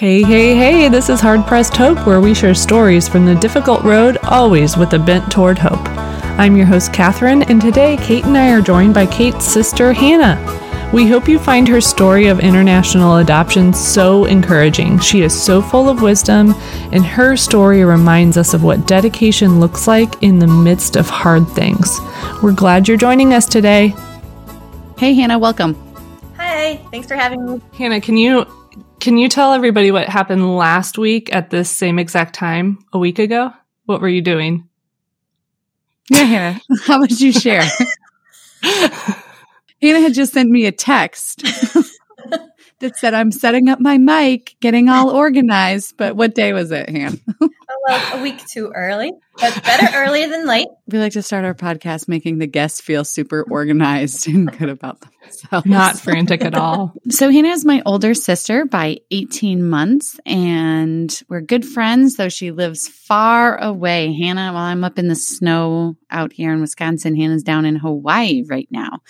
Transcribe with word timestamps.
Hey, 0.00 0.22
hey, 0.22 0.54
hey, 0.54 0.88
this 0.88 1.10
is 1.10 1.20
Hard 1.20 1.46
Pressed 1.46 1.76
Hope, 1.76 2.06
where 2.06 2.22
we 2.22 2.32
share 2.32 2.54
stories 2.54 3.06
from 3.06 3.26
the 3.26 3.34
difficult 3.34 3.84
road, 3.84 4.16
always 4.22 4.74
with 4.74 4.94
a 4.94 4.98
bent 4.98 5.30
toward 5.30 5.58
hope. 5.58 5.86
I'm 6.40 6.56
your 6.56 6.64
host, 6.64 6.94
Catherine, 6.94 7.42
and 7.42 7.60
today 7.60 7.98
Kate 7.98 8.24
and 8.24 8.34
I 8.34 8.50
are 8.50 8.62
joined 8.62 8.94
by 8.94 9.04
Kate's 9.04 9.44
sister, 9.44 9.92
Hannah. 9.92 10.40
We 10.90 11.06
hope 11.06 11.28
you 11.28 11.38
find 11.38 11.68
her 11.68 11.82
story 11.82 12.28
of 12.28 12.40
international 12.40 13.18
adoption 13.18 13.74
so 13.74 14.24
encouraging. 14.24 15.00
She 15.00 15.20
is 15.20 15.38
so 15.38 15.60
full 15.60 15.90
of 15.90 16.00
wisdom, 16.00 16.54
and 16.92 17.04
her 17.04 17.36
story 17.36 17.84
reminds 17.84 18.38
us 18.38 18.54
of 18.54 18.62
what 18.64 18.86
dedication 18.86 19.60
looks 19.60 19.86
like 19.86 20.22
in 20.22 20.38
the 20.38 20.46
midst 20.46 20.96
of 20.96 21.10
hard 21.10 21.46
things. 21.50 22.00
We're 22.42 22.52
glad 22.52 22.88
you're 22.88 22.96
joining 22.96 23.34
us 23.34 23.44
today. 23.44 23.94
Hey, 24.96 25.12
Hannah, 25.12 25.38
welcome. 25.38 25.76
Hi, 26.38 26.76
thanks 26.90 27.06
for 27.06 27.16
having 27.16 27.44
me. 27.44 27.60
Hannah, 27.76 28.00
can 28.00 28.16
you 28.16 28.46
can 29.00 29.16
you 29.16 29.28
tell 29.28 29.52
everybody 29.52 29.90
what 29.90 30.08
happened 30.08 30.56
last 30.56 30.98
week 30.98 31.34
at 31.34 31.50
this 31.50 31.70
same 31.70 31.98
exact 31.98 32.34
time 32.34 32.78
a 32.92 32.98
week 32.98 33.18
ago? 33.18 33.52
What 33.86 34.00
were 34.00 34.08
you 34.08 34.22
doing? 34.22 34.66
Yeah, 36.12 36.24
Hannah, 36.24 36.60
how 36.86 36.98
would 36.98 37.20
you 37.20 37.30
share? 37.30 37.62
Hannah 38.62 40.00
had 40.00 40.12
just 40.12 40.32
sent 40.32 40.50
me 40.50 40.66
a 40.66 40.72
text 40.72 41.42
that 42.80 42.96
said, 42.96 43.14
I'm 43.14 43.30
setting 43.30 43.68
up 43.68 43.78
my 43.78 43.96
mic, 43.96 44.56
getting 44.58 44.88
all 44.88 45.10
organized. 45.10 45.96
But 45.96 46.16
what 46.16 46.34
day 46.34 46.52
was 46.52 46.72
it, 46.72 46.90
Hannah? 46.90 47.16
Oh, 47.90 48.18
a 48.18 48.22
week 48.22 48.44
too 48.46 48.72
early, 48.74 49.12
but 49.38 49.62
better 49.64 49.88
early 49.96 50.26
than 50.26 50.46
late. 50.46 50.68
We 50.86 50.98
like 50.98 51.12
to 51.12 51.22
start 51.22 51.44
our 51.44 51.54
podcast 51.54 52.08
making 52.08 52.38
the 52.38 52.46
guests 52.46 52.80
feel 52.80 53.04
super 53.04 53.44
organized 53.50 54.28
and 54.28 54.50
good 54.58 54.68
about 54.68 55.00
themselves. 55.00 55.66
Not 55.66 55.98
frantic 55.98 56.44
at 56.44 56.54
all. 56.54 56.94
So, 57.10 57.30
Hannah 57.30 57.48
is 57.48 57.64
my 57.64 57.82
older 57.84 58.14
sister 58.14 58.64
by 58.64 58.98
18 59.10 59.68
months, 59.68 60.20
and 60.24 61.20
we're 61.28 61.40
good 61.40 61.64
friends, 61.64 62.16
though 62.16 62.28
she 62.28 62.50
lives 62.50 62.88
far 62.88 63.60
away. 63.60 64.12
Hannah, 64.12 64.52
while 64.52 64.64
I'm 64.64 64.84
up 64.84 64.98
in 64.98 65.08
the 65.08 65.16
snow 65.16 65.96
out 66.10 66.32
here 66.32 66.52
in 66.52 66.60
Wisconsin, 66.60 67.16
Hannah's 67.16 67.42
down 67.42 67.64
in 67.64 67.76
Hawaii 67.76 68.44
right 68.48 68.68
now. 68.70 69.00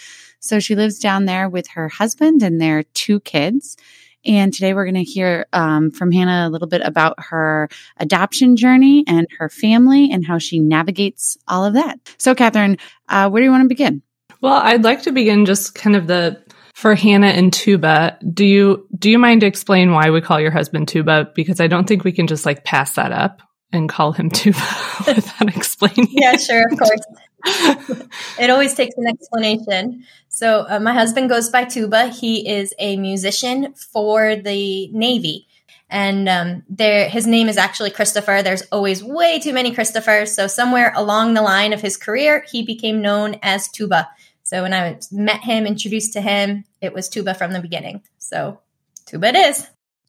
So 0.41 0.59
she 0.59 0.75
lives 0.75 0.99
down 0.99 1.27
there 1.27 1.49
with 1.49 1.69
her 1.69 1.89
husband 1.89 2.43
and 2.43 2.61
their 2.61 2.83
two 2.83 3.21
kids. 3.21 3.77
And 4.25 4.53
today 4.53 4.75
we're 4.75 4.85
going 4.85 4.95
to 4.95 5.03
hear 5.03 5.47
um, 5.53 5.91
from 5.91 6.13
Hannah 6.13 6.47
a 6.47 6.51
little 6.51 6.69
bit 6.69 6.83
about 6.85 7.15
her 7.19 7.69
adoption 7.97 8.57
journey 8.57 9.05
and 9.07 9.27
her 9.39 9.49
family 9.49 10.11
and 10.13 10.27
how 10.27 10.39
she 10.39 10.59
navigates 10.59 11.37
all 11.49 11.65
of 11.65 11.75
that. 11.75 11.99
So, 12.19 12.35
Catherine, 12.35 12.77
uh, 13.09 13.31
where 13.31 13.41
do 13.41 13.45
you 13.45 13.51
want 13.51 13.65
to 13.65 13.69
begin? 13.69 14.03
Well, 14.41 14.55
I'd 14.55 14.85
like 14.85 15.03
to 15.03 15.13
begin 15.13 15.47
just 15.47 15.75
kind 15.75 15.97
of 15.97 16.07
the 16.07 16.43
for 16.75 16.95
Hannah 16.95 17.29
and 17.29 17.53
Tuba. 17.53 18.19
Do 18.33 18.45
you 18.45 18.87
do 18.99 19.11
you 19.11 19.19
mind 19.19 19.43
to 19.43 19.47
explain 19.47 19.93
why 19.93 20.11
we 20.11 20.21
call 20.21 20.41
your 20.41 20.51
husband 20.51 20.89
Tuba? 20.89 21.31
Because 21.35 21.61
I 21.61 21.67
don't 21.67 21.87
think 21.87 22.05
we 22.05 22.13
can 22.13 22.27
just 22.27 22.47
like 22.47 22.65
pass 22.65 22.95
that 22.95 23.13
up 23.13 23.43
and 23.73 23.89
call 23.89 24.13
him 24.13 24.31
Tuba 24.35 24.59
without 25.07 25.55
explaining. 25.55 26.09
Yeah, 26.11 26.37
sure, 26.37 26.65
of 26.71 26.79
course. 26.79 27.01
It 27.45 28.51
always 28.51 28.75
takes 28.75 28.97
an 28.97 29.07
explanation. 29.07 30.05
So, 30.29 30.67
uh, 30.69 30.81
my 30.81 30.93
husband 30.93 31.29
goes 31.29 31.49
by 31.49 31.65
Tuba. 31.65 32.09
He 32.09 32.49
is 32.49 32.75
a 32.79 32.97
musician 32.97 33.75
for 33.75 34.37
the 34.37 34.89
Navy. 34.89 35.47
And 35.89 36.29
um, 36.29 36.63
there, 36.69 37.09
his 37.09 37.27
name 37.27 37.49
is 37.49 37.57
actually 37.57 37.91
Christopher. 37.91 38.43
There's 38.43 38.63
always 38.71 39.03
way 39.03 39.41
too 39.41 39.53
many 39.53 39.75
Christophers. 39.75 40.29
So, 40.29 40.47
somewhere 40.47 40.93
along 40.95 41.35
the 41.35 41.43
line 41.43 41.73
of 41.73 41.81
his 41.81 41.97
career, 41.97 42.45
he 42.51 42.63
became 42.63 43.03
known 43.03 43.37
as 43.43 43.69
Tuba. 43.69 44.09
So, 44.43 44.63
when 44.63 44.73
I 44.73 44.99
met 45.11 45.41
him, 45.41 45.67
introduced 45.67 46.13
to 46.15 46.21
him, 46.21 46.65
it 46.81 46.93
was 46.93 47.09
Tuba 47.09 47.35
from 47.35 47.53
the 47.53 47.61
beginning. 47.61 48.03
So, 48.19 48.61
Tuba 49.07 49.29
it 49.29 49.37
is. 49.37 49.67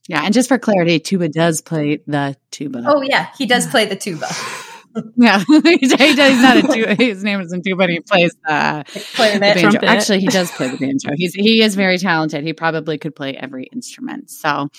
Yeah. 0.08 0.24
And 0.24 0.34
just 0.34 0.50
for 0.50 0.60
clarity, 0.60 1.00
Tuba 1.00 1.30
does 1.30 1.62
play 1.62 2.02
the 2.06 2.36
tuba. 2.52 2.84
Oh, 2.86 3.02
yeah. 3.02 3.30
He 3.38 3.46
does 3.46 3.68
play 3.68 3.86
the 3.86 3.96
tuba. 3.96 4.28
Yeah, 5.16 5.44
he 5.64 5.78
does, 5.78 6.00
he's 6.00 6.42
not 6.42 6.58
a 6.58 6.62
tuba. 6.64 6.96
His 6.96 7.24
name 7.24 7.42
isn't 7.42 7.64
tuba, 7.64 7.78
but 7.78 7.90
he 7.90 8.00
plays 8.00 8.36
the, 8.46 8.86
play 9.16 9.34
the, 9.34 9.40
banjo. 9.40 9.62
Trumpet. 9.62 9.84
Actually, 9.84 10.20
he 10.20 10.28
does 10.28 10.52
play 10.52 10.70
the 10.70 10.78
banjo. 10.78 11.10
He's 11.16 11.34
he 11.34 11.62
is 11.62 11.76
very 11.76 11.98
talented. 11.98 12.44
He 12.44 12.54
probably 12.54 12.98
could 12.98 13.16
play 13.16 13.36
every 13.36 13.66
instrument. 13.66 14.30
So, 14.30 14.70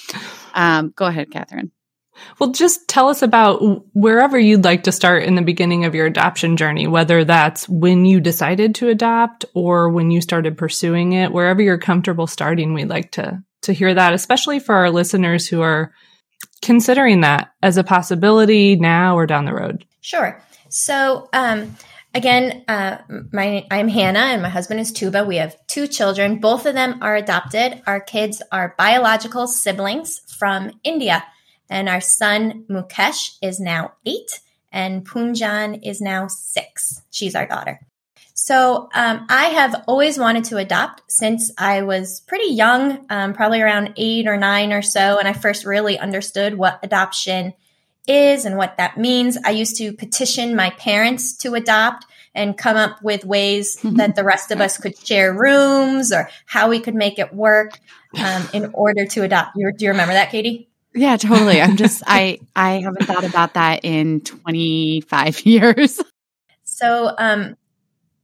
um, 0.54 0.92
go 0.96 1.06
ahead, 1.06 1.30
Catherine. 1.30 1.70
Well, 2.38 2.50
just 2.50 2.88
tell 2.88 3.08
us 3.08 3.22
about 3.22 3.84
wherever 3.94 4.38
you'd 4.38 4.64
like 4.64 4.84
to 4.84 4.92
start 4.92 5.24
in 5.24 5.34
the 5.34 5.42
beginning 5.42 5.84
of 5.84 5.94
your 5.94 6.06
adoption 6.06 6.56
journey, 6.56 6.86
whether 6.86 7.24
that's 7.24 7.68
when 7.68 8.04
you 8.04 8.20
decided 8.20 8.74
to 8.76 8.88
adopt 8.88 9.44
or 9.54 9.88
when 9.88 10.10
you 10.10 10.20
started 10.20 10.58
pursuing 10.58 11.12
it, 11.12 11.32
wherever 11.32 11.62
you're 11.62 11.78
comfortable 11.78 12.26
starting, 12.26 12.74
we'd 12.74 12.88
like 12.88 13.12
to 13.12 13.42
to 13.62 13.72
hear 13.72 13.94
that, 13.94 14.12
especially 14.12 14.58
for 14.58 14.74
our 14.74 14.90
listeners 14.90 15.46
who 15.46 15.62
are 15.62 15.92
considering 16.62 17.20
that 17.20 17.52
as 17.62 17.76
a 17.76 17.84
possibility 17.84 18.76
now 18.76 19.16
or 19.16 19.26
down 19.26 19.44
the 19.44 19.52
road. 19.52 19.84
Sure. 20.00 20.42
So, 20.68 21.28
um, 21.32 21.76
again, 22.14 22.64
uh, 22.68 22.98
my 23.32 23.66
I'm 23.70 23.88
Hannah 23.88 24.20
and 24.20 24.42
my 24.42 24.48
husband 24.48 24.80
is 24.80 24.92
Tuba. 24.92 25.24
We 25.24 25.36
have 25.36 25.56
two 25.66 25.86
children. 25.86 26.38
Both 26.38 26.64
of 26.64 26.74
them 26.74 27.02
are 27.02 27.16
adopted. 27.16 27.82
Our 27.86 28.00
kids 28.00 28.42
are 28.50 28.74
biological 28.78 29.46
siblings 29.46 30.20
from 30.38 30.72
India, 30.84 31.24
and 31.68 31.88
our 31.88 32.00
son 32.00 32.64
Mukesh 32.70 33.36
is 33.42 33.60
now 33.60 33.92
eight, 34.06 34.40
and 34.70 35.06
Punjan 35.06 35.80
is 35.82 36.00
now 36.00 36.26
six. 36.28 37.02
She's 37.10 37.34
our 37.34 37.46
daughter. 37.46 37.80
So 38.44 38.88
um, 38.92 39.25
I 39.28 39.50
have 39.50 39.84
always 39.86 40.19
wanted 40.19 40.42
to 40.47 40.56
adopt 40.56 41.03
since 41.06 41.53
I 41.56 41.82
was 41.82 42.22
pretty 42.22 42.53
young, 42.53 43.06
um, 43.08 43.34
probably 43.34 43.62
around 43.62 43.92
eight 43.97 44.26
or 44.26 44.36
nine 44.36 44.72
or 44.72 44.82
so, 44.82 45.20
and 45.20 45.28
I 45.28 45.32
first 45.32 45.64
really 45.64 45.97
understood 45.97 46.58
what 46.58 46.81
adoption 46.82 47.52
is 48.08 48.44
and 48.44 48.56
what 48.56 48.78
that 48.78 48.98
means. 48.98 49.38
I 49.44 49.50
used 49.50 49.76
to 49.76 49.92
petition 49.92 50.56
my 50.56 50.70
parents 50.70 51.36
to 51.36 51.54
adopt 51.54 52.04
and 52.34 52.58
come 52.58 52.76
up 52.76 53.00
with 53.00 53.25
ways 53.25 53.76
that 53.84 54.16
the 54.16 54.25
rest 54.25 54.50
of 54.50 54.60
us 54.60 54.76
could 54.76 54.98
share 54.98 55.32
rooms 55.32 56.12
or 56.12 56.28
how 56.44 56.69
we 56.69 56.81
could 56.81 56.97
make 56.97 57.20
it 57.20 57.32
work 57.32 57.78
um, 58.19 58.48
in 58.52 58.72
order 58.75 59.06
to 59.06 59.22
adopt. 59.22 59.54
Do 59.54 59.72
you 59.78 59.91
remember 59.91 60.14
that, 60.14 60.32
Katie? 60.32 60.69
Yeah, 60.97 61.16
totally. 61.16 61.60
I'm 61.60 61.76
just 61.76 62.02
I 62.08 62.41
I 62.56 62.81
haven't 62.81 63.06
thought 63.06 63.22
about 63.22 63.54
that 63.54 63.84
in 63.84 64.20
25 64.22 65.41
years. 65.47 66.00
So 66.64 67.14
um, 67.16 67.56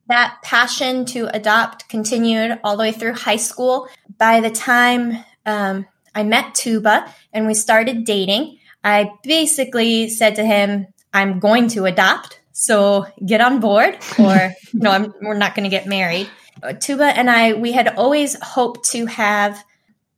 that 0.09 0.39
passion 0.43 1.05
to 1.07 1.35
adopt 1.35 1.89
continued 1.89 2.59
all 2.65 2.77
the 2.77 2.83
way 2.83 2.93
through 2.93 3.15
high 3.15 3.37
school. 3.37 3.89
By 4.17 4.41
the 4.41 4.51
time 4.51 5.25
um, 5.47 5.87
I 6.15 6.25
met 6.25 6.55
Tuba 6.55 7.13
and 7.33 7.47
we 7.47 7.55
started 7.55 8.05
dating, 8.05 8.59
I 8.83 9.11
basically 9.23 10.09
said 10.09 10.37
to 10.37 10.45
him, 10.45 10.87
I'm 11.13 11.39
going 11.39 11.69
to 11.69 11.85
adopt. 11.85 12.41
So 12.53 13.07
get 13.25 13.41
on 13.41 13.61
board, 13.61 13.99
or 14.19 14.53
no, 14.75 14.91
I'm, 14.91 15.13
we're 15.23 15.35
not 15.35 15.55
going 15.55 15.65
to 15.65 15.71
get 15.71 15.87
married. 15.87 16.29
Tuba 16.81 17.05
and 17.05 17.31
I, 17.31 17.53
we 17.53 17.73
had 17.73 17.95
always 17.97 18.37
hoped 18.43 18.91
to 18.91 19.07
have 19.07 19.63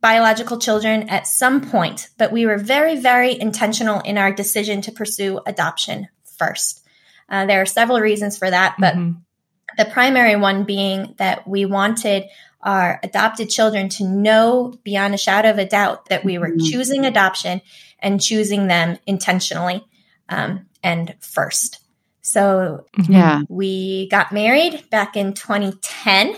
biological 0.01 0.57
children 0.57 1.07
at 1.09 1.27
some 1.27 1.69
point, 1.69 2.09
but 2.17 2.31
we 2.31 2.47
were 2.47 2.57
very, 2.57 2.99
very 2.99 3.39
intentional 3.39 3.99
in 3.99 4.17
our 4.17 4.33
decision 4.33 4.81
to 4.81 4.91
pursue 4.91 5.39
adoption 5.45 6.07
first. 6.37 6.83
Uh, 7.29 7.45
there 7.45 7.61
are 7.61 7.67
several 7.67 7.99
reasons 7.99 8.37
for 8.37 8.49
that, 8.49 8.75
but 8.79 8.95
mm-hmm. 8.95 9.19
The 9.77 9.85
primary 9.85 10.35
one 10.35 10.63
being 10.63 11.15
that 11.17 11.47
we 11.47 11.65
wanted 11.65 12.25
our 12.63 12.99
adopted 13.03 13.49
children 13.49 13.89
to 13.89 14.03
know 14.03 14.73
beyond 14.83 15.13
a 15.13 15.17
shadow 15.17 15.49
of 15.49 15.57
a 15.57 15.65
doubt 15.65 16.09
that 16.09 16.23
we 16.23 16.37
were 16.37 16.49
mm-hmm. 16.49 16.65
choosing 16.65 17.05
adoption 17.05 17.61
and 17.99 18.21
choosing 18.21 18.67
them 18.67 18.97
intentionally 19.07 19.83
um, 20.29 20.67
and 20.83 21.15
first. 21.19 21.79
So, 22.21 22.85
mm-hmm. 22.97 23.11
yeah, 23.11 23.41
we 23.49 24.07
got 24.09 24.31
married 24.31 24.89
back 24.89 25.17
in 25.17 25.33
2010. 25.33 26.35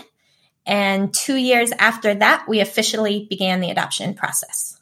And 0.66 1.12
two 1.12 1.36
years 1.36 1.72
after 1.72 2.14
that, 2.14 2.48
we 2.48 2.60
officially 2.60 3.26
began 3.28 3.60
the 3.60 3.70
adoption 3.70 4.14
process. 4.14 4.80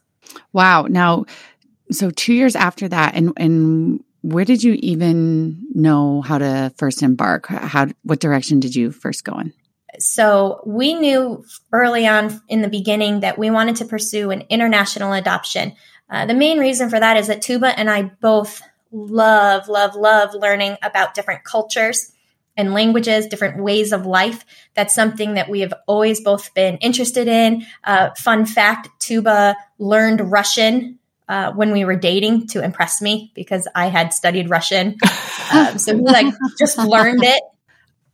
Wow. 0.52 0.86
Now, 0.88 1.24
so 1.90 2.10
two 2.10 2.34
years 2.34 2.54
after 2.54 2.88
that, 2.88 3.16
and, 3.16 3.32
and 3.36 4.04
where 4.22 4.44
did 4.44 4.62
you 4.62 4.78
even 4.80 5.66
know 5.74 6.22
how 6.22 6.38
to 6.38 6.72
first 6.76 7.02
embark? 7.02 7.46
How, 7.46 7.88
what 8.02 8.20
direction 8.20 8.60
did 8.60 8.74
you 8.74 8.92
first 8.92 9.24
go 9.24 9.38
in? 9.38 9.52
So 9.98 10.62
we 10.64 10.94
knew 10.94 11.44
early 11.72 12.06
on 12.06 12.40
in 12.48 12.62
the 12.62 12.68
beginning 12.68 13.20
that 13.20 13.38
we 13.38 13.50
wanted 13.50 13.76
to 13.76 13.84
pursue 13.84 14.30
an 14.30 14.44
international 14.48 15.12
adoption. 15.12 15.74
Uh, 16.08 16.24
the 16.26 16.34
main 16.34 16.58
reason 16.58 16.88
for 16.88 16.98
that 16.98 17.16
is 17.16 17.26
that 17.26 17.42
Tuba 17.42 17.78
and 17.78 17.90
I 17.90 18.02
both 18.02 18.62
love, 18.90 19.68
love, 19.68 19.94
love 19.94 20.34
learning 20.34 20.76
about 20.82 21.14
different 21.14 21.44
cultures 21.44 22.12
and 22.56 22.74
languages, 22.74 23.26
different 23.26 23.62
ways 23.62 23.92
of 23.92 24.06
life. 24.06 24.44
That's 24.74 24.94
something 24.94 25.34
that 25.34 25.48
we 25.48 25.60
have 25.60 25.72
always 25.86 26.20
both 26.20 26.52
been 26.54 26.76
interested 26.78 27.28
in. 27.28 27.66
Uh, 27.82 28.10
fun 28.16 28.46
fact 28.46 28.88
Tuba 29.00 29.56
learned 29.78 30.30
Russian 30.30 30.98
uh, 31.28 31.52
when 31.52 31.72
we 31.72 31.84
were 31.84 31.96
dating 31.96 32.48
to 32.48 32.62
impress 32.62 33.00
me 33.00 33.32
because 33.34 33.68
I 33.74 33.86
had 33.86 34.12
studied 34.12 34.50
Russian. 34.50 34.96
Um, 35.52 35.76
so 35.76 35.94
he 35.94 36.00
like 36.00 36.32
just 36.58 36.78
learned 36.78 37.22
it 37.24 37.42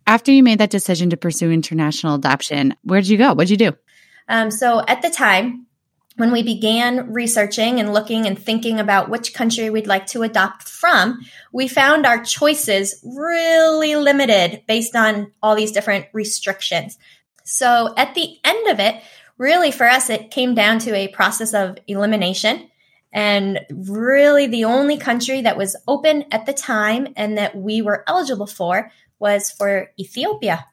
after 0.08 0.32
you 0.32 0.42
made 0.42 0.58
that 0.58 0.70
decision 0.70 1.10
to 1.10 1.18
pursue 1.18 1.52
international 1.52 2.14
adoption, 2.14 2.74
where 2.82 3.00
did 3.00 3.10
you 3.10 3.18
go? 3.18 3.34
What 3.34 3.46
did 3.46 3.50
you 3.50 3.70
do? 3.70 3.76
Um, 4.26 4.50
so 4.50 4.82
at 4.88 5.02
the 5.02 5.10
time, 5.10 5.66
when 6.16 6.32
we 6.32 6.42
began 6.42 7.12
researching 7.12 7.78
and 7.78 7.92
looking 7.92 8.26
and 8.26 8.36
thinking 8.36 8.80
about 8.80 9.10
which 9.10 9.34
country 9.34 9.68
we'd 9.68 9.86
like 9.86 10.06
to 10.06 10.22
adopt 10.22 10.66
from, 10.66 11.20
we 11.52 11.68
found 11.68 12.06
our 12.06 12.24
choices 12.24 13.04
really 13.04 13.96
limited 13.96 14.62
based 14.66 14.96
on 14.96 15.30
all 15.42 15.54
these 15.54 15.72
different 15.72 16.06
restrictions. 16.14 16.98
So 17.44 17.92
at 17.96 18.14
the 18.14 18.38
end 18.44 18.68
of 18.68 18.80
it, 18.80 19.00
really 19.36 19.70
for 19.70 19.86
us, 19.86 20.08
it 20.08 20.30
came 20.30 20.54
down 20.54 20.78
to 20.80 20.94
a 20.94 21.08
process 21.08 21.52
of 21.52 21.76
elimination. 21.86 22.70
And 23.12 23.60
really, 23.70 24.46
the 24.46 24.64
only 24.64 24.98
country 24.98 25.42
that 25.42 25.56
was 25.56 25.76
open 25.86 26.24
at 26.30 26.46
the 26.46 26.52
time 26.52 27.08
and 27.16 27.38
that 27.38 27.56
we 27.56 27.80
were 27.80 28.04
eligible 28.06 28.46
for 28.46 28.90
was 29.18 29.50
for 29.50 29.90
Ethiopia. 29.98 30.66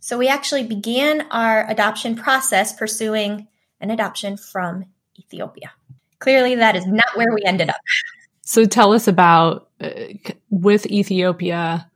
So 0.00 0.16
we 0.16 0.28
actually 0.28 0.64
began 0.64 1.22
our 1.30 1.68
adoption 1.68 2.16
process 2.16 2.72
pursuing 2.72 3.48
an 3.80 3.90
adoption 3.90 4.36
from 4.36 4.86
Ethiopia. 5.18 5.72
Clearly, 6.18 6.54
that 6.56 6.76
is 6.76 6.86
not 6.86 7.16
where 7.16 7.34
we 7.34 7.42
ended 7.44 7.70
up. 7.70 7.80
So 8.42 8.64
tell 8.64 8.92
us 8.92 9.08
about 9.08 9.68
uh, 9.80 9.90
with 10.50 10.86
Ethiopia. 10.86 11.90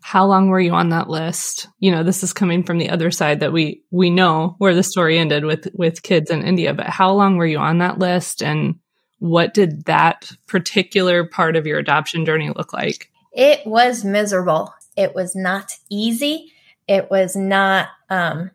How 0.00 0.24
long 0.26 0.48
were 0.48 0.60
you 0.60 0.72
on 0.72 0.90
that 0.90 1.08
list? 1.08 1.66
You 1.80 1.90
know, 1.90 2.02
this 2.02 2.22
is 2.22 2.32
coming 2.32 2.62
from 2.62 2.78
the 2.78 2.90
other 2.90 3.10
side 3.10 3.40
that 3.40 3.52
we 3.52 3.82
we 3.90 4.10
know 4.10 4.54
where 4.58 4.74
the 4.74 4.82
story 4.82 5.18
ended 5.18 5.44
with 5.44 5.68
with 5.74 6.02
kids 6.02 6.30
in 6.30 6.42
India. 6.42 6.74
But 6.74 6.86
how 6.86 7.12
long 7.12 7.36
were 7.36 7.46
you 7.46 7.58
on 7.58 7.78
that 7.78 7.98
list, 7.98 8.42
and 8.42 8.76
what 9.18 9.54
did 9.54 9.84
that 9.86 10.30
particular 10.46 11.24
part 11.24 11.56
of 11.56 11.66
your 11.66 11.78
adoption 11.78 12.24
journey 12.24 12.50
look 12.50 12.72
like? 12.72 13.10
It 13.32 13.66
was 13.66 14.04
miserable. 14.04 14.74
It 14.96 15.14
was 15.14 15.34
not 15.34 15.72
easy. 15.90 16.52
It 16.88 17.10
was 17.10 17.36
not 17.36 17.88
um, 18.08 18.50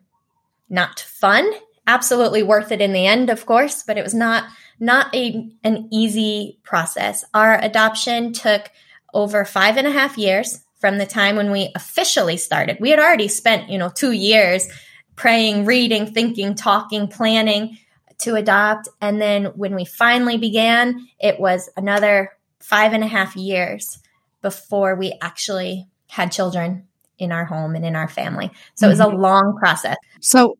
not 0.68 1.00
fun 1.00 1.52
absolutely 1.86 2.42
worth 2.42 2.72
it 2.72 2.80
in 2.80 2.92
the 2.92 3.06
end, 3.06 3.30
of 3.30 3.46
course, 3.46 3.82
but 3.82 3.98
it 3.98 4.04
was 4.04 4.14
not 4.14 4.44
not 4.80 5.14
a 5.14 5.50
an 5.64 5.88
easy 5.90 6.58
process. 6.62 7.24
Our 7.34 7.60
adoption 7.60 8.32
took 8.32 8.70
over 9.14 9.44
five 9.44 9.76
and 9.76 9.86
a 9.86 9.92
half 9.92 10.16
years 10.16 10.64
from 10.80 10.98
the 10.98 11.06
time 11.06 11.36
when 11.36 11.50
we 11.50 11.70
officially 11.74 12.36
started. 12.36 12.78
We 12.80 12.90
had 12.90 12.98
already 12.98 13.28
spent, 13.28 13.68
you 13.68 13.78
know, 13.78 13.90
two 13.90 14.12
years 14.12 14.66
praying, 15.14 15.64
reading, 15.64 16.12
thinking, 16.12 16.54
talking, 16.54 17.06
planning 17.06 17.78
to 18.22 18.34
adopt. 18.34 18.88
And 19.00 19.20
then 19.20 19.46
when 19.56 19.74
we 19.74 19.84
finally 19.84 20.38
began, 20.38 21.06
it 21.20 21.38
was 21.38 21.68
another 21.76 22.30
five 22.60 22.92
and 22.92 23.04
a 23.04 23.08
half 23.08 23.36
years 23.36 23.98
before 24.40 24.94
we 24.94 25.16
actually 25.20 25.88
had 26.08 26.32
children 26.32 26.86
in 27.18 27.32
our 27.32 27.44
home 27.44 27.74
and 27.74 27.84
in 27.84 27.96
our 27.96 28.08
family. 28.08 28.50
So 28.74 28.84
mm-hmm. 28.84 28.84
it 28.84 28.88
was 28.88 29.00
a 29.00 29.04
mm-hmm. 29.04 29.22
long 29.22 29.56
process. 29.58 29.96
So 30.20 30.58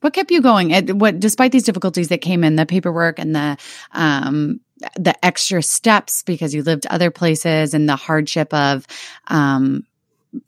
what 0.00 0.12
kept 0.12 0.30
you 0.30 0.42
going? 0.42 0.98
What, 0.98 1.20
despite 1.20 1.52
these 1.52 1.64
difficulties 1.64 2.08
that 2.08 2.20
came 2.20 2.44
in, 2.44 2.56
the 2.56 2.66
paperwork 2.66 3.18
and 3.18 3.34
the 3.34 3.56
um, 3.92 4.60
the 4.96 5.24
extra 5.24 5.62
steps 5.62 6.24
because 6.24 6.52
you 6.54 6.62
lived 6.64 6.86
other 6.86 7.12
places 7.12 7.72
and 7.72 7.88
the 7.88 7.94
hardship 7.94 8.52
of, 8.52 8.84
um, 9.28 9.86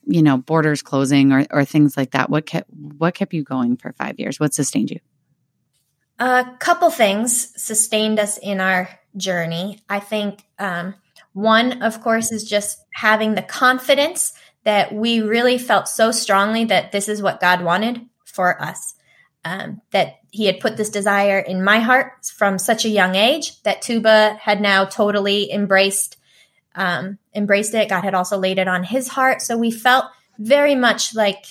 you 0.07 0.23
know, 0.23 0.39
borders 0.39 0.83
closing 0.83 1.33
or 1.33 1.47
or 1.51 1.65
things 1.65 1.97
like 1.97 2.11
that. 2.13 2.31
What 2.31 2.47
kept 2.47 2.69
what 2.71 3.15
kept 3.15 3.33
you 3.33 3.45
going 3.45 3.77
for 3.77 3.93
five 3.93 4.19
years? 4.19 4.41
What 4.41 4.55
sustained 4.55 4.91
you? 4.91 4.99
A 6.19 6.47
couple 6.59 6.91
things 6.91 7.61
sustained 7.61 8.19
us 8.19 8.39
in 8.39 8.61
our 8.61 8.89
journey. 9.17 9.81
I 9.89 10.01
think 10.01 10.45
um, 10.59 10.95
one, 11.33 11.83
of 11.83 12.01
course, 12.01 12.31
is 12.33 12.49
just 12.49 12.79
having 12.93 13.35
the 13.35 13.43
confidence 13.43 14.33
that 14.65 14.95
we 14.95 15.21
really 15.21 15.59
felt 15.59 15.89
so 15.89 16.11
strongly 16.11 16.65
that 16.67 16.93
this 16.93 17.09
is 17.09 17.23
what 17.23 17.41
God 17.41 17.63
wanted 17.63 18.01
for 18.25 18.61
us 18.61 18.95
um, 19.45 19.81
that 19.91 20.21
he 20.31 20.47
had 20.47 20.61
put 20.61 20.77
this 20.77 20.91
desire 20.91 21.39
in 21.39 21.63
my 21.63 21.79
heart 21.79 22.27
from 22.35 22.59
such 22.59 22.85
a 22.85 22.89
young 22.89 23.15
age 23.15 23.63
that 23.63 23.83
Tuba 23.83 24.39
had 24.41 24.61
now 24.61 24.85
totally 24.85 25.53
embraced 25.53 26.17
um, 26.77 27.19
embraced 27.33 27.73
it. 27.75 27.89
God 27.89 28.03
had 28.03 28.15
also 28.15 28.37
laid 28.37 28.59
it 28.59 28.67
on 28.67 28.83
his 28.83 29.07
heart, 29.07 29.43
so 29.43 29.57
we 29.57 29.71
felt 29.71 30.07
very 30.39 30.75
much 30.75 31.15
like 31.15 31.45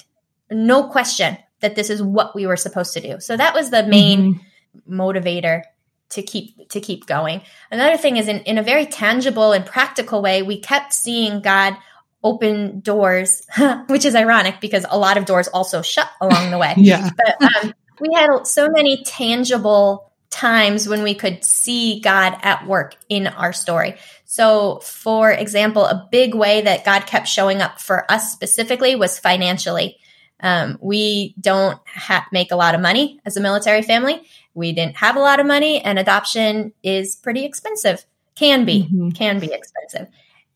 no 0.51 0.89
question 0.89 1.37
that 1.61 1.75
this 1.75 1.89
is 1.89 2.03
what 2.03 2.35
we 2.35 2.45
were 2.45 2.57
supposed 2.57 2.93
to 2.95 2.99
do. 2.99 3.21
So 3.21 3.37
that 3.37 3.53
was 3.53 3.69
the 3.69 3.83
main 3.83 4.33
mm-hmm. 4.33 4.43
Motivator 4.89 5.63
to 6.09 6.21
keep 6.21 6.69
to 6.69 6.79
keep 6.79 7.05
going. 7.05 7.41
Another 7.71 7.97
thing 7.97 8.17
is 8.17 8.27
in, 8.27 8.41
in 8.41 8.57
a 8.57 8.63
very 8.63 8.85
tangible 8.85 9.51
and 9.51 9.65
practical 9.65 10.21
way, 10.21 10.41
we 10.41 10.59
kept 10.59 10.93
seeing 10.93 11.41
God 11.41 11.75
open 12.23 12.79
doors, 12.79 13.45
which 13.87 14.05
is 14.05 14.15
ironic 14.15 14.61
because 14.61 14.85
a 14.89 14.97
lot 14.97 15.17
of 15.17 15.25
doors 15.25 15.47
also 15.47 15.81
shut 15.81 16.09
along 16.21 16.51
the 16.51 16.57
way. 16.57 16.73
yeah. 16.77 17.09
But 17.17 17.41
um, 17.41 17.73
we 17.99 18.09
had 18.13 18.45
so 18.45 18.69
many 18.69 19.03
tangible 19.03 20.11
times 20.29 20.87
when 20.87 21.03
we 21.03 21.13
could 21.13 21.45
see 21.45 21.99
God 21.99 22.35
at 22.41 22.65
work 22.65 22.95
in 23.07 23.27
our 23.27 23.53
story. 23.53 23.95
So, 24.25 24.79
for 24.79 25.31
example, 25.31 25.85
a 25.85 26.07
big 26.11 26.33
way 26.33 26.61
that 26.61 26.85
God 26.85 27.05
kept 27.05 27.27
showing 27.27 27.61
up 27.61 27.79
for 27.79 28.11
us 28.11 28.33
specifically 28.33 28.95
was 28.95 29.19
financially. 29.19 29.97
Um, 30.39 30.79
we 30.81 31.35
don't 31.39 31.79
ha- 31.87 32.27
make 32.31 32.51
a 32.51 32.55
lot 32.55 32.73
of 32.73 32.81
money 32.81 33.19
as 33.25 33.37
a 33.37 33.41
military 33.41 33.83
family. 33.83 34.27
We 34.53 34.71
didn't 34.71 34.97
have 34.97 35.15
a 35.15 35.19
lot 35.19 35.39
of 35.39 35.45
money, 35.45 35.81
and 35.81 35.97
adoption 35.97 36.73
is 36.83 37.15
pretty 37.15 37.45
expensive. 37.45 38.05
Can 38.35 38.65
be, 38.65 38.83
mm-hmm. 38.83 39.09
can 39.09 39.39
be 39.39 39.51
expensive. 39.51 40.07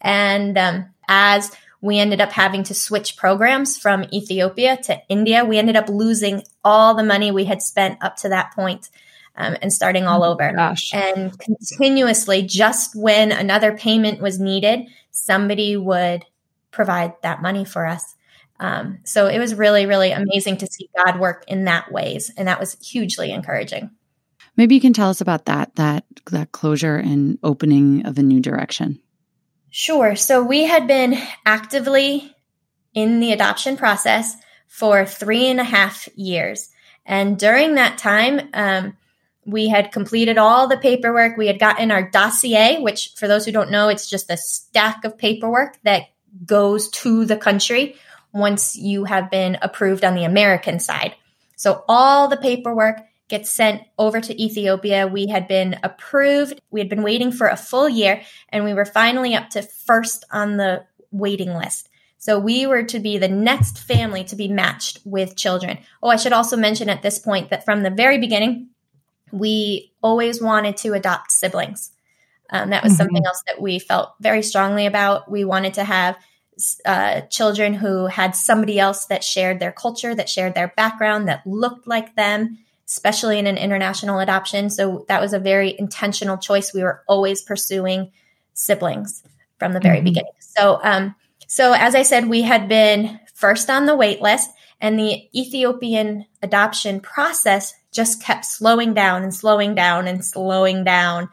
And 0.01 0.57
um, 0.57 0.89
as 1.07 1.51
we 1.81 1.99
ended 1.99 2.21
up 2.21 2.31
having 2.31 2.63
to 2.63 2.73
switch 2.73 3.17
programs 3.17 3.77
from 3.77 4.05
Ethiopia 4.11 4.77
to 4.83 5.01
India. 5.09 5.45
We 5.45 5.57
ended 5.57 5.75
up 5.75 5.89
losing 5.89 6.43
all 6.63 6.95
the 6.95 7.03
money 7.03 7.31
we 7.31 7.45
had 7.45 7.61
spent 7.61 8.03
up 8.03 8.15
to 8.17 8.29
that 8.29 8.53
point, 8.55 8.89
um, 9.35 9.55
and 9.61 9.71
starting 9.71 10.05
all 10.05 10.23
oh 10.23 10.31
over. 10.31 10.51
Gosh. 10.51 10.93
And 10.93 11.37
continuously, 11.39 12.41
just 12.41 12.95
when 12.95 13.31
another 13.31 13.77
payment 13.77 14.21
was 14.21 14.39
needed, 14.39 14.87
somebody 15.11 15.77
would 15.77 16.25
provide 16.71 17.13
that 17.21 17.41
money 17.41 17.63
for 17.63 17.85
us. 17.85 18.15
Um, 18.59 18.99
so 19.03 19.27
it 19.27 19.39
was 19.39 19.53
really, 19.53 19.85
really 19.85 20.11
amazing 20.11 20.57
to 20.57 20.67
see 20.67 20.89
God 20.95 21.19
work 21.19 21.45
in 21.47 21.65
that 21.65 21.91
ways, 21.91 22.31
and 22.35 22.47
that 22.47 22.59
was 22.59 22.77
hugely 22.79 23.31
encouraging. 23.31 23.91
Maybe 24.55 24.73
you 24.73 24.81
can 24.81 24.93
tell 24.93 25.09
us 25.09 25.21
about 25.21 25.45
that 25.45 25.75
that 25.75 26.05
that 26.31 26.51
closure 26.51 26.97
and 26.97 27.37
opening 27.43 28.05
of 28.05 28.17
a 28.17 28.23
new 28.23 28.39
direction. 28.39 28.99
Sure. 29.69 30.15
So 30.15 30.43
we 30.43 30.63
had 30.63 30.87
been 30.87 31.21
actively 31.45 32.35
in 32.93 33.19
the 33.19 33.31
adoption 33.31 33.77
process 33.77 34.35
for 34.67 35.05
three 35.05 35.47
and 35.47 35.59
a 35.59 35.63
half 35.63 36.09
years. 36.15 36.69
And 37.05 37.37
during 37.37 37.75
that 37.75 37.99
time, 37.99 38.49
um, 38.53 38.97
we 39.45 39.69
had 39.69 39.91
completed 39.91 40.37
all 40.37 40.67
the 40.67 40.77
paperwork. 40.77 41.37
We 41.37 41.47
had 41.47 41.59
gotten 41.59 41.91
our 41.91 42.09
dossier, 42.09 42.79
which, 42.81 43.13
for 43.15 43.27
those 43.27 43.45
who 43.45 43.51
don't 43.51 43.71
know, 43.71 43.87
it's 43.87 44.09
just 44.09 44.31
a 44.31 44.35
stack 44.35 45.05
of 45.05 45.17
paperwork 45.17 45.77
that 45.83 46.07
goes 46.45 46.89
to 46.89 47.25
the 47.25 47.37
country 47.37 47.95
once 48.37 48.75
you 48.75 49.05
have 49.05 49.31
been 49.31 49.57
approved 49.61 50.05
on 50.05 50.15
the 50.15 50.23
American 50.23 50.79
side. 50.79 51.15
So 51.55 51.83
all 51.87 52.27
the 52.27 52.37
paperwork 52.37 53.01
gets 53.27 53.51
sent 53.51 53.81
over 53.97 54.21
to 54.21 54.41
Ethiopia. 54.41 55.07
We 55.07 55.27
had 55.27 55.47
been 55.47 55.79
approved. 55.83 56.61
We 56.71 56.79
had 56.79 56.89
been 56.89 57.03
waiting 57.03 57.31
for 57.31 57.47
a 57.47 57.57
full 57.57 57.89
year 57.89 58.21
and 58.49 58.63
we 58.63 58.73
were 58.73 58.85
finally 58.85 59.35
up 59.35 59.49
to 59.51 59.61
first 59.61 60.23
on 60.31 60.57
the 60.57 60.85
waiting 61.11 61.53
list. 61.53 61.89
So 62.19 62.39
we 62.39 62.65
were 62.65 62.83
to 62.83 62.99
be 62.99 63.17
the 63.17 63.27
next 63.27 63.79
family 63.79 64.23
to 64.25 64.35
be 64.35 64.47
matched 64.47 64.99
with 65.03 65.35
children. 65.35 65.79
Oh, 66.01 66.09
I 66.09 66.15
should 66.15 66.33
also 66.33 66.57
mention 66.57 66.89
at 66.89 67.01
this 67.01 67.19
point 67.19 67.49
that 67.49 67.65
from 67.65 67.83
the 67.83 67.89
very 67.89 68.17
beginning, 68.17 68.69
we 69.31 69.91
always 70.01 70.41
wanted 70.41 70.77
to 70.77 70.93
adopt 70.93 71.31
siblings. 71.31 71.91
Um, 72.49 72.69
that 72.69 72.83
was 72.83 72.93
mm-hmm. 72.93 72.97
something 72.97 73.25
else 73.25 73.43
that 73.47 73.61
we 73.61 73.77
felt 73.77 74.13
very 74.19 74.41
strongly 74.41 74.85
about. 74.85 75.29
We 75.29 75.43
wanted 75.43 75.75
to 75.75 75.83
have 75.83 76.17
uh, 76.85 77.21
children 77.21 77.73
who 77.73 78.07
had 78.07 78.35
somebody 78.35 78.79
else 78.79 79.05
that 79.05 79.23
shared 79.23 79.59
their 79.59 79.71
culture, 79.71 80.15
that 80.15 80.29
shared 80.29 80.55
their 80.55 80.73
background, 80.75 81.27
that 81.27 81.45
looked 81.45 81.87
like 81.87 82.15
them, 82.15 82.57
especially 82.87 83.39
in 83.39 83.47
an 83.47 83.57
international 83.57 84.19
adoption. 84.19 84.69
So 84.69 85.05
that 85.07 85.21
was 85.21 85.33
a 85.33 85.39
very 85.39 85.75
intentional 85.77 86.37
choice. 86.37 86.73
We 86.73 86.83
were 86.83 87.03
always 87.07 87.41
pursuing 87.41 88.11
siblings 88.53 89.23
from 89.59 89.73
the 89.73 89.79
very 89.79 89.97
mm-hmm. 89.97 90.05
beginning. 90.05 90.31
So, 90.39 90.79
um, 90.83 91.15
so 91.47 91.73
as 91.73 91.95
I 91.95 92.03
said, 92.03 92.27
we 92.27 92.41
had 92.41 92.67
been 92.67 93.19
first 93.33 93.69
on 93.69 93.85
the 93.85 93.95
wait 93.95 94.21
list, 94.21 94.49
and 94.79 94.99
the 94.99 95.27
Ethiopian 95.35 96.25
adoption 96.41 96.99
process 96.99 97.73
just 97.91 98.21
kept 98.21 98.45
slowing 98.45 98.93
down 98.93 99.23
and 99.23 99.33
slowing 99.33 99.73
down 99.73 100.07
and 100.07 100.23
slowing 100.23 100.83
down. 100.83 101.29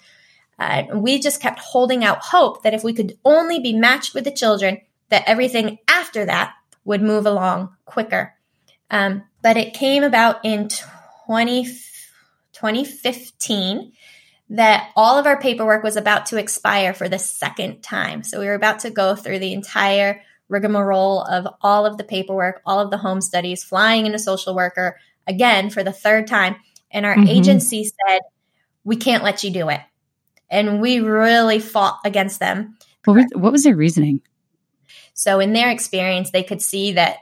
Uh, 0.59 0.85
we 0.95 1.19
just 1.19 1.43
kept 1.43 1.59
holding 1.59 2.05
out 2.05 2.21
hope 2.21 2.63
that 2.63 2.75
if 2.75 2.85
we 2.85 2.95
could 2.95 3.19
only 3.25 3.59
be 3.59 3.75
matched 3.75 4.15
with 4.15 4.25
the 4.25 4.31
children, 4.31 4.81
that 5.11 5.25
everything 5.27 5.79
after 5.89 6.25
that 6.27 6.55
would 6.85 7.03
move 7.03 7.27
along 7.27 7.75
quicker. 7.85 8.35
Um, 8.91 9.25
but 9.43 9.57
it 9.57 9.75
came 9.75 10.03
about 10.03 10.45
in 10.45 10.69
20, 11.27 11.65
2015 12.53 13.93
that 14.51 14.91
all 14.95 15.19
of 15.19 15.27
our 15.27 15.41
paperwork 15.41 15.83
was 15.83 15.97
about 15.97 16.27
to 16.27 16.37
expire 16.37 16.93
for 16.93 17.09
the 17.09 17.19
second 17.19 17.83
time. 17.83 18.23
So 18.23 18.41
we 18.41 18.47
were 18.47 18.55
about 18.55 18.81
to 18.81 18.91
go 18.91 19.17
through 19.17 19.39
the 19.39 19.53
entire 19.53 20.23
rigmarole 20.49 21.23
of 21.23 21.47
all 21.63 21.87
of 21.87 21.97
the 21.97 22.05
paperwork, 22.05 22.61
all 22.67 22.81
of 22.81 22.91
the 22.91 22.99
home 22.99 23.21
studies, 23.21 23.65
flying 23.65 24.07
in 24.07 24.15
a 24.15 24.19
social 24.19 24.55
worker 24.55 24.99
again 25.27 25.71
for 25.71 25.83
the 25.83 25.93
third 25.93 26.27
time. 26.27 26.57
And 26.91 27.07
our 27.07 27.17
mm-hmm. 27.17 27.29
agency 27.29 27.85
said, 27.85 28.21
we 28.85 28.97
can't 28.97 29.25
let 29.25 29.43
you 29.43 29.51
do 29.51 29.71
it. 29.71 29.81
And 30.51 30.81
we 30.81 31.01
really 31.01 31.59
fought 31.59 32.01
against 32.05 32.39
them. 32.39 32.77
What, 33.07 33.15
were, 33.15 33.41
what 33.41 33.53
was 33.53 33.65
their 33.65 33.75
reasoning? 33.75 34.21
So, 35.15 35.41
in 35.41 35.53
their 35.53 35.71
experience, 35.71 36.31
they 36.31 36.43
could 36.43 36.61
see 36.61 36.93
that 36.93 37.19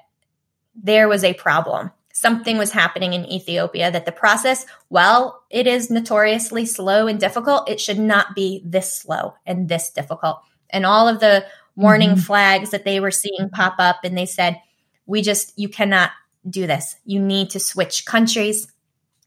there 0.75 1.09
was 1.09 1.23
a 1.25 1.35
problem. 1.35 1.91
Something 2.13 2.59
was 2.59 2.73
happening 2.73 3.13
in 3.15 3.31
Ethiopia 3.31 3.91
that 3.91 4.05
the 4.05 4.13
process, 4.13 4.67
while 4.89 5.43
it 5.51 5.67
is 5.67 5.91
notoriously 5.91 6.67
slow 6.67 7.07
and 7.07 7.21
difficult, 7.21 7.69
it 7.69 7.81
should 7.81 7.99
not 7.99 8.35
be 8.35 8.63
this 8.65 8.93
slow 8.93 9.35
and 9.47 9.69
this 9.69 9.91
difficult. 9.91 10.41
And 10.71 10.85
all 10.85 11.09
of 11.09 11.21
the 11.21 11.45
warning 11.77 12.11
mm-hmm. 12.11 12.21
flags 12.21 12.71
that 12.71 12.85
they 12.85 13.01
were 13.01 13.11
seeing 13.11 13.51
pop 13.51 13.77
up, 13.79 14.01
and 14.05 14.17
they 14.17 14.27
said, 14.27 14.61
We 15.07 15.23
just, 15.23 15.59
you 15.59 15.69
cannot 15.69 16.11
do 16.49 16.67
this. 16.67 16.97
You 17.05 17.21
need 17.21 17.51
to 17.51 17.61
switch 17.61 18.05
countries. 18.05 18.67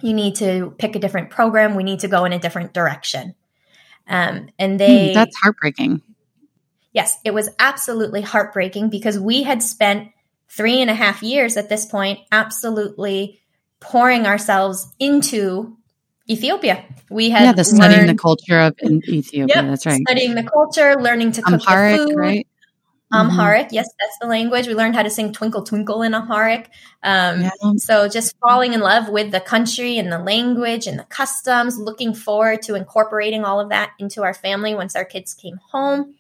You 0.01 0.13
need 0.13 0.36
to 0.36 0.74
pick 0.77 0.95
a 0.95 1.00
different 1.00 1.29
program. 1.29 1.75
We 1.75 1.84
need 1.84 2.01
to 2.01 2.07
go 2.07 2.25
in 2.25 2.34
a 2.34 2.39
different 2.39 2.74
direction. 2.74 3.36
Um, 4.07 4.50
and 4.60 4.74
hmm, 4.74 4.77
they. 4.77 5.13
that's 5.13 5.36
heartbreaking. 5.41 6.01
Yes, 6.95 7.19
it 7.25 7.33
was 7.33 7.49
absolutely 7.59 8.21
heartbreaking 8.21 8.89
because 8.89 9.19
we 9.19 9.43
had 9.43 9.61
spent 9.61 10.11
three 10.47 10.79
and 10.81 10.89
a 10.89 10.93
half 10.93 11.21
years 11.21 11.57
at 11.57 11.67
this 11.67 11.85
point 11.85 12.19
absolutely 12.31 13.41
pouring 13.81 14.25
ourselves 14.25 14.87
into 14.97 15.75
Ethiopia. 16.29 16.85
We 17.09 17.31
had 17.31 17.43
yeah, 17.43 17.51
the 17.51 17.65
studying 17.65 17.99
learned, 17.99 18.09
the 18.17 18.21
culture 18.21 18.59
of 18.59 18.77
Ethiopia. 18.81 19.55
Yep, 19.55 19.65
that's 19.65 19.85
right. 19.85 20.01
Studying 20.07 20.35
the 20.35 20.43
culture, 20.43 20.95
learning 20.95 21.33
to 21.33 21.41
cook 21.41 21.67
Amharic, 21.67 21.99
the 21.99 22.07
food. 22.07 22.15
Right? 22.15 22.47
Amharic, 23.13 23.67
mm-hmm. 23.67 23.75
yes, 23.75 23.89
that's 23.99 24.17
the 24.21 24.27
language. 24.27 24.67
We 24.67 24.73
learned 24.73 24.95
how 24.95 25.03
to 25.03 25.09
sing 25.09 25.33
"Twinkle 25.33 25.63
Twinkle" 25.63 26.01
in 26.01 26.13
Amharic. 26.15 26.69
Um, 27.03 27.41
yeah. 27.41 27.51
So 27.75 28.07
just 28.07 28.37
falling 28.39 28.71
in 28.71 28.79
love 28.79 29.09
with 29.09 29.31
the 29.31 29.41
country 29.41 29.97
and 29.97 30.09
the 30.09 30.19
language 30.19 30.87
and 30.87 30.97
the 30.97 31.03
customs. 31.03 31.77
Looking 31.77 32.13
forward 32.13 32.61
to 32.63 32.75
incorporating 32.75 33.43
all 33.43 33.59
of 33.59 33.67
that 33.67 33.91
into 33.99 34.23
our 34.23 34.33
family 34.33 34.73
once 34.73 34.95
our 34.95 35.05
kids 35.05 35.33
came 35.33 35.59
home. 35.71 36.15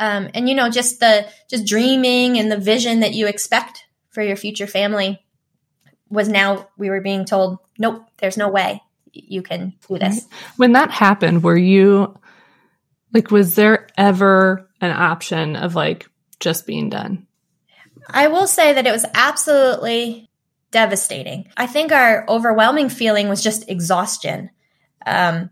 Um, 0.00 0.30
and 0.34 0.48
you 0.48 0.54
know, 0.54 0.70
just 0.70 0.98
the 0.98 1.28
just 1.48 1.66
dreaming 1.66 2.38
and 2.38 2.50
the 2.50 2.56
vision 2.56 3.00
that 3.00 3.12
you 3.12 3.26
expect 3.26 3.84
for 4.08 4.22
your 4.22 4.34
future 4.34 4.66
family 4.66 5.22
was 6.08 6.28
now 6.28 6.68
we 6.78 6.88
were 6.88 7.02
being 7.02 7.26
told, 7.26 7.58
nope, 7.78 8.02
there's 8.18 8.38
no 8.38 8.48
way 8.48 8.82
you 9.12 9.42
can 9.42 9.74
do 9.86 9.98
this. 9.98 10.26
When 10.56 10.72
that 10.72 10.90
happened, 10.90 11.42
were 11.42 11.56
you 11.56 12.18
like, 13.12 13.30
was 13.30 13.54
there 13.56 13.88
ever 13.96 14.68
an 14.80 14.90
option 14.90 15.54
of 15.54 15.74
like 15.74 16.08
just 16.40 16.66
being 16.66 16.88
done? 16.88 17.26
I 18.08 18.28
will 18.28 18.46
say 18.46 18.72
that 18.72 18.86
it 18.86 18.92
was 18.92 19.04
absolutely 19.14 20.30
devastating. 20.70 21.50
I 21.56 21.66
think 21.66 21.92
our 21.92 22.24
overwhelming 22.26 22.88
feeling 22.88 23.28
was 23.28 23.42
just 23.42 23.68
exhaustion. 23.68 24.50
Um, 25.04 25.50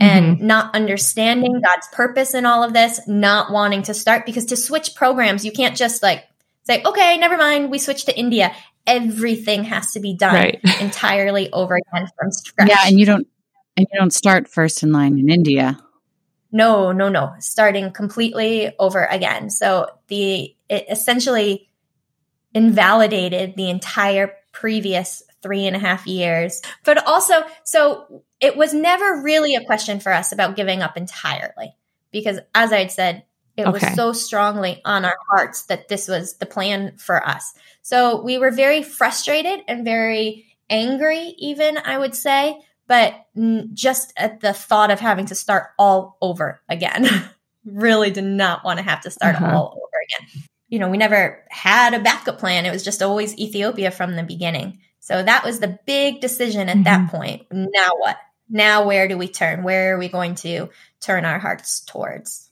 and 0.00 0.38
mm-hmm. 0.38 0.46
not 0.46 0.74
understanding 0.74 1.60
God's 1.60 1.86
purpose 1.92 2.34
in 2.34 2.46
all 2.46 2.64
of 2.64 2.72
this, 2.72 3.00
not 3.06 3.52
wanting 3.52 3.82
to 3.82 3.94
start 3.94 4.24
because 4.24 4.46
to 4.46 4.56
switch 4.56 4.94
programs, 4.94 5.44
you 5.44 5.52
can't 5.52 5.76
just 5.76 6.02
like 6.02 6.24
say, 6.64 6.82
okay, 6.84 7.18
never 7.18 7.36
mind, 7.36 7.70
we 7.70 7.78
switch 7.78 8.06
to 8.06 8.18
India. 8.18 8.52
Everything 8.86 9.64
has 9.64 9.92
to 9.92 10.00
be 10.00 10.16
done 10.16 10.34
right. 10.34 10.60
entirely 10.80 11.52
over 11.52 11.76
again 11.76 12.08
from 12.18 12.32
scratch. 12.32 12.70
Yeah, 12.70 12.86
and 12.86 12.98
you 12.98 13.04
don't 13.04 13.28
and 13.76 13.86
you 13.92 13.98
don't 13.98 14.12
start 14.12 14.48
first 14.48 14.82
in 14.82 14.90
line 14.90 15.18
in 15.18 15.28
India. 15.28 15.78
No, 16.50 16.90
no, 16.92 17.08
no. 17.08 17.34
Starting 17.38 17.92
completely 17.92 18.72
over 18.78 19.04
again. 19.04 19.50
So 19.50 19.86
the 20.08 20.56
it 20.68 20.86
essentially 20.90 21.68
invalidated 22.54 23.54
the 23.56 23.70
entire 23.70 24.32
previous 24.52 25.22
three 25.42 25.66
and 25.66 25.76
a 25.76 25.80
half 25.80 26.06
years. 26.06 26.62
But 26.84 27.06
also, 27.06 27.42
so 27.64 28.22
it 28.40 28.56
was 28.56 28.74
never 28.74 29.22
really 29.22 29.54
a 29.54 29.64
question 29.64 30.00
for 30.00 30.12
us 30.12 30.32
about 30.32 30.56
giving 30.56 30.82
up 30.82 30.96
entirely 30.96 31.74
because, 32.10 32.38
as 32.54 32.72
I'd 32.72 32.92
said, 32.92 33.24
it 33.56 33.66
okay. 33.66 33.86
was 33.86 33.94
so 33.94 34.12
strongly 34.12 34.80
on 34.84 35.04
our 35.04 35.16
hearts 35.28 35.64
that 35.64 35.88
this 35.88 36.08
was 36.08 36.38
the 36.38 36.46
plan 36.46 36.96
for 36.96 37.26
us. 37.26 37.52
So 37.82 38.22
we 38.22 38.38
were 38.38 38.50
very 38.50 38.82
frustrated 38.82 39.60
and 39.68 39.84
very 39.84 40.46
angry, 40.68 41.34
even, 41.38 41.78
I 41.78 41.98
would 41.98 42.14
say, 42.14 42.60
but 42.86 43.14
just 43.74 44.12
at 44.16 44.40
the 44.40 44.52
thought 44.52 44.90
of 44.90 45.00
having 45.00 45.26
to 45.26 45.34
start 45.34 45.70
all 45.78 46.16
over 46.20 46.60
again. 46.68 47.06
really 47.64 48.10
did 48.10 48.24
not 48.24 48.64
want 48.64 48.78
to 48.78 48.82
have 48.82 49.02
to 49.02 49.10
start 49.10 49.36
uh-huh. 49.36 49.54
all 49.54 49.72
over 49.72 49.98
again. 50.04 50.44
You 50.68 50.78
know, 50.78 50.88
we 50.88 50.98
never 50.98 51.44
had 51.50 51.94
a 51.94 52.00
backup 52.00 52.38
plan. 52.38 52.64
It 52.64 52.72
was 52.72 52.84
just 52.84 53.02
always 53.02 53.36
Ethiopia 53.38 53.90
from 53.90 54.16
the 54.16 54.22
beginning. 54.22 54.78
So 55.00 55.22
that 55.22 55.44
was 55.44 55.60
the 55.60 55.78
big 55.86 56.20
decision 56.20 56.68
at 56.68 56.76
mm-hmm. 56.76 56.82
that 56.84 57.10
point. 57.10 57.46
Now 57.50 57.90
what? 57.96 58.16
Now 58.48 58.86
where 58.86 59.08
do 59.08 59.16
we 59.16 59.28
turn? 59.28 59.62
Where 59.62 59.94
are 59.94 59.98
we 59.98 60.08
going 60.08 60.34
to 60.36 60.70
turn 61.00 61.24
our 61.24 61.38
hearts 61.38 61.80
towards? 61.80 62.50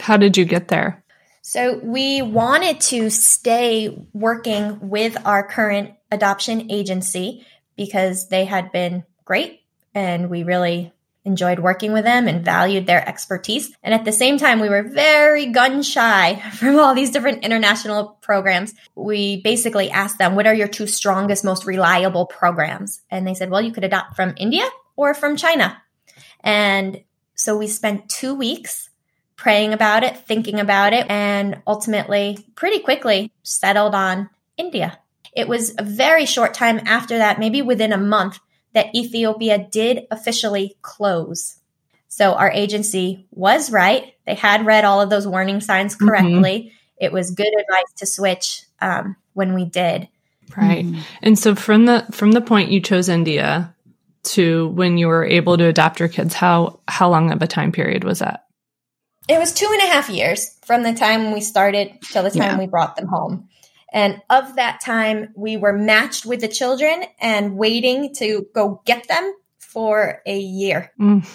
How 0.00 0.16
did 0.16 0.36
you 0.36 0.44
get 0.44 0.68
there? 0.68 1.04
So 1.42 1.80
we 1.82 2.22
wanted 2.22 2.80
to 2.82 3.10
stay 3.10 4.06
working 4.12 4.88
with 4.88 5.16
our 5.24 5.46
current 5.46 5.94
adoption 6.10 6.70
agency 6.70 7.46
because 7.76 8.28
they 8.28 8.44
had 8.44 8.70
been 8.70 9.04
great 9.24 9.60
and 9.94 10.28
we 10.28 10.42
really 10.42 10.92
enjoyed 11.28 11.60
working 11.60 11.92
with 11.92 12.04
them 12.04 12.26
and 12.26 12.44
valued 12.44 12.86
their 12.86 13.06
expertise. 13.06 13.70
And 13.82 13.94
at 13.94 14.04
the 14.04 14.12
same 14.12 14.38
time, 14.38 14.58
we 14.58 14.68
were 14.68 14.82
very 14.82 15.46
gun 15.46 15.82
shy 15.82 16.42
from 16.54 16.78
all 16.80 16.94
these 16.94 17.10
different 17.10 17.44
international 17.44 18.18
programs. 18.20 18.74
We 18.96 19.40
basically 19.42 19.90
asked 19.90 20.18
them, 20.18 20.34
what 20.34 20.46
are 20.46 20.54
your 20.54 20.68
two 20.68 20.86
strongest, 20.86 21.44
most 21.44 21.66
reliable 21.66 22.26
programs? 22.26 23.02
And 23.10 23.26
they 23.26 23.34
said, 23.34 23.50
well, 23.50 23.60
you 23.60 23.72
could 23.72 23.84
adopt 23.84 24.16
from 24.16 24.34
India 24.36 24.66
or 24.96 25.14
from 25.14 25.36
China. 25.36 25.80
And 26.40 27.04
so 27.34 27.56
we 27.56 27.68
spent 27.68 28.08
two 28.08 28.34
weeks 28.34 28.90
praying 29.36 29.72
about 29.72 30.02
it, 30.02 30.16
thinking 30.16 30.58
about 30.58 30.92
it, 30.92 31.06
and 31.08 31.62
ultimately, 31.66 32.38
pretty 32.56 32.80
quickly, 32.80 33.30
settled 33.44 33.94
on 33.94 34.28
India. 34.56 34.98
It 35.32 35.46
was 35.46 35.74
a 35.78 35.84
very 35.84 36.26
short 36.26 36.54
time 36.54 36.80
after 36.86 37.18
that, 37.18 37.38
maybe 37.38 37.62
within 37.62 37.92
a 37.92 37.98
month, 37.98 38.40
that 38.74 38.94
Ethiopia 38.94 39.66
did 39.70 40.06
officially 40.10 40.76
close. 40.82 41.56
So 42.08 42.34
our 42.34 42.50
agency 42.50 43.26
was 43.30 43.70
right. 43.70 44.14
They 44.26 44.34
had 44.34 44.66
read 44.66 44.84
all 44.84 45.00
of 45.00 45.10
those 45.10 45.26
warning 45.26 45.60
signs 45.60 45.94
mm-hmm. 45.94 46.08
correctly. 46.08 46.58
Mm-hmm. 46.58 47.04
It 47.04 47.12
was 47.12 47.30
good 47.30 47.46
advice 47.46 47.92
to 47.96 48.06
switch 48.06 48.62
um, 48.80 49.16
when 49.34 49.54
we 49.54 49.64
did. 49.64 50.08
Right. 50.56 50.84
Mm-hmm. 50.84 51.00
And 51.22 51.38
so 51.38 51.54
from 51.54 51.86
the 51.86 52.06
from 52.10 52.32
the 52.32 52.40
point 52.40 52.70
you 52.70 52.80
chose 52.80 53.08
India 53.08 53.74
to 54.24 54.68
when 54.68 54.98
you 54.98 55.06
were 55.06 55.24
able 55.24 55.56
to 55.58 55.66
adopt 55.66 56.00
your 56.00 56.08
kids, 56.08 56.34
how 56.34 56.80
how 56.88 57.08
long 57.10 57.30
of 57.30 57.42
a 57.42 57.46
time 57.46 57.72
period 57.72 58.04
was 58.04 58.20
that? 58.20 58.46
It 59.28 59.38
was 59.38 59.52
two 59.52 59.68
and 59.70 59.82
a 59.82 59.92
half 59.92 60.08
years 60.08 60.56
from 60.64 60.82
the 60.82 60.94
time 60.94 61.32
we 61.32 61.42
started 61.42 61.98
till 62.10 62.22
the 62.22 62.30
time 62.30 62.52
yeah. 62.52 62.58
we 62.58 62.66
brought 62.66 62.96
them 62.96 63.08
home. 63.08 63.48
And 63.92 64.20
of 64.28 64.56
that 64.56 64.80
time, 64.80 65.32
we 65.34 65.56
were 65.56 65.72
matched 65.72 66.26
with 66.26 66.40
the 66.40 66.48
children 66.48 67.04
and 67.20 67.56
waiting 67.56 68.14
to 68.16 68.46
go 68.54 68.82
get 68.84 69.08
them 69.08 69.34
for 69.58 70.22
a 70.26 70.38
year. 70.38 70.92
Mm. 71.00 71.26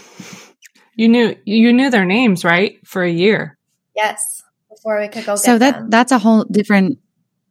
You 0.96 1.08
knew 1.08 1.36
you 1.46 1.74
knew 1.74 1.90
their 1.90 2.06
names, 2.06 2.44
right? 2.44 2.76
For 2.86 3.04
a 3.04 3.10
year. 3.10 3.58
Yes, 3.96 4.44
before 4.70 5.00
we 5.00 5.08
could 5.08 5.26
go. 5.26 5.36
So 5.36 5.58
that 5.58 5.80
them. 5.80 5.90
that's 5.90 6.12
a 6.12 6.20
whole 6.20 6.44
different 6.44 7.00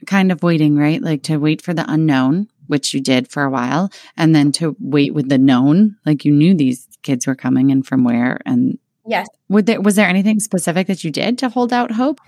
kind 0.06 0.30
of 0.30 0.42
waiting, 0.42 0.76
right? 0.76 1.02
Like 1.02 1.24
to 1.24 1.38
wait 1.38 1.62
for 1.62 1.74
the 1.74 1.90
unknown, 1.90 2.48
which 2.66 2.94
you 2.94 3.00
did 3.00 3.28
for 3.28 3.42
a 3.42 3.50
while, 3.50 3.90
and 4.16 4.34
then 4.34 4.52
to 4.52 4.76
wait 4.78 5.14
with 5.14 5.28
the 5.28 5.38
known, 5.38 5.96
like 6.06 6.24
you 6.24 6.32
knew 6.32 6.54
these 6.54 6.86
kids 7.02 7.26
were 7.26 7.34
coming 7.34 7.72
and 7.72 7.86
from 7.86 8.04
where, 8.04 8.40
and 8.46 8.78
yes. 9.06 9.26
Would 9.48 9.66
there 9.66 9.80
was 9.80 9.96
there 9.96 10.08
anything 10.08 10.38
specific 10.38 10.86
that 10.86 11.02
you 11.02 11.10
did 11.10 11.38
to 11.38 11.48
hold 11.48 11.72
out 11.72 11.92
hope? 11.92 12.20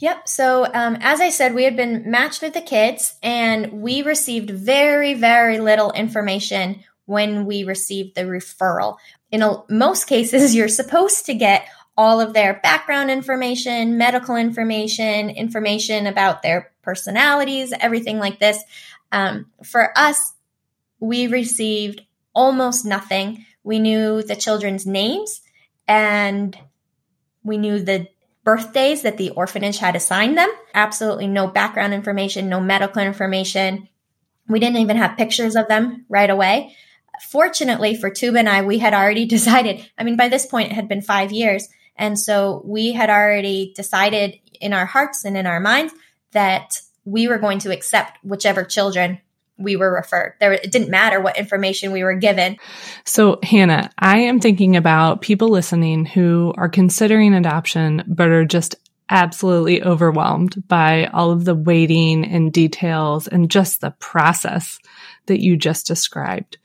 Yep. 0.00 0.28
So, 0.28 0.66
um, 0.72 0.96
as 1.00 1.20
I 1.20 1.28
said, 1.28 1.54
we 1.54 1.64
had 1.64 1.76
been 1.76 2.10
matched 2.10 2.40
with 2.40 2.54
the 2.54 2.62
kids 2.62 3.16
and 3.22 3.82
we 3.82 4.00
received 4.00 4.48
very, 4.48 5.12
very 5.12 5.58
little 5.58 5.92
information 5.92 6.82
when 7.04 7.44
we 7.44 7.64
received 7.64 8.14
the 8.14 8.22
referral. 8.22 8.96
In 9.30 9.42
a, 9.42 9.62
most 9.68 10.06
cases, 10.06 10.54
you're 10.56 10.68
supposed 10.68 11.26
to 11.26 11.34
get 11.34 11.68
all 11.98 12.18
of 12.18 12.32
their 12.32 12.54
background 12.62 13.10
information, 13.10 13.98
medical 13.98 14.36
information, 14.36 15.28
information 15.28 16.06
about 16.06 16.40
their 16.40 16.72
personalities, 16.80 17.74
everything 17.78 18.18
like 18.18 18.38
this. 18.38 18.62
Um, 19.12 19.50
for 19.62 19.92
us, 19.98 20.32
we 20.98 21.26
received 21.26 22.00
almost 22.34 22.86
nothing. 22.86 23.44
We 23.62 23.78
knew 23.78 24.22
the 24.22 24.36
children's 24.36 24.86
names 24.86 25.42
and 25.86 26.56
we 27.42 27.58
knew 27.58 27.80
the 27.82 28.08
birthdays 28.44 29.02
that 29.02 29.16
the 29.16 29.30
orphanage 29.30 29.78
had 29.78 29.96
assigned 29.96 30.36
them. 30.36 30.50
Absolutely 30.74 31.26
no 31.26 31.46
background 31.46 31.94
information, 31.94 32.48
no 32.48 32.60
medical 32.60 33.02
information. 33.02 33.88
We 34.48 34.60
didn't 34.60 34.78
even 34.78 34.96
have 34.96 35.16
pictures 35.16 35.56
of 35.56 35.68
them 35.68 36.04
right 36.08 36.30
away. 36.30 36.74
Fortunately 37.28 37.94
for 37.94 38.10
Tuba 38.10 38.38
and 38.38 38.48
I, 38.48 38.62
we 38.62 38.78
had 38.78 38.94
already 38.94 39.26
decided. 39.36 39.88
I 39.98 40.04
mean, 40.04 40.16
by 40.16 40.28
this 40.28 40.46
point, 40.46 40.72
it 40.72 40.74
had 40.74 40.88
been 40.88 41.02
five 41.02 41.32
years. 41.32 41.68
And 41.96 42.18
so 42.18 42.62
we 42.64 42.92
had 42.92 43.10
already 43.10 43.72
decided 43.76 44.38
in 44.60 44.72
our 44.72 44.86
hearts 44.86 45.24
and 45.24 45.36
in 45.36 45.46
our 45.46 45.60
minds 45.60 45.92
that 46.32 46.80
we 47.04 47.28
were 47.28 47.38
going 47.38 47.58
to 47.60 47.72
accept 47.72 48.18
whichever 48.24 48.64
children 48.64 49.20
we 49.60 49.76
were 49.76 49.92
referred. 49.92 50.34
There, 50.40 50.52
it 50.52 50.72
didn't 50.72 50.90
matter 50.90 51.20
what 51.20 51.38
information 51.38 51.92
we 51.92 52.02
were 52.02 52.14
given. 52.14 52.56
So, 53.04 53.38
Hannah, 53.42 53.90
I 53.98 54.18
am 54.18 54.40
thinking 54.40 54.76
about 54.76 55.20
people 55.20 55.48
listening 55.48 56.04
who 56.06 56.54
are 56.56 56.68
considering 56.68 57.34
adoption, 57.34 58.02
but 58.06 58.28
are 58.28 58.44
just 58.44 58.76
absolutely 59.10 59.82
overwhelmed 59.82 60.66
by 60.68 61.06
all 61.06 61.30
of 61.30 61.44
the 61.44 61.54
waiting 61.54 62.24
and 62.24 62.52
details 62.52 63.26
and 63.26 63.50
just 63.50 63.80
the 63.80 63.90
process 63.98 64.78
that 65.26 65.40
you 65.40 65.56
just 65.56 65.86
described. 65.86 66.58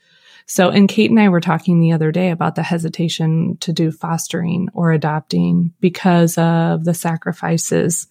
So, 0.46 0.68
and 0.68 0.88
Kate 0.88 1.10
and 1.10 1.18
I 1.18 1.28
were 1.28 1.40
talking 1.40 1.80
the 1.80 1.92
other 1.92 2.12
day 2.12 2.30
about 2.30 2.54
the 2.54 2.62
hesitation 2.62 3.56
to 3.60 3.72
do 3.72 3.90
fostering 3.90 4.68
or 4.74 4.92
adopting 4.92 5.72
because 5.80 6.38
of 6.38 6.84
the 6.84 6.94
sacrifices 6.94 8.06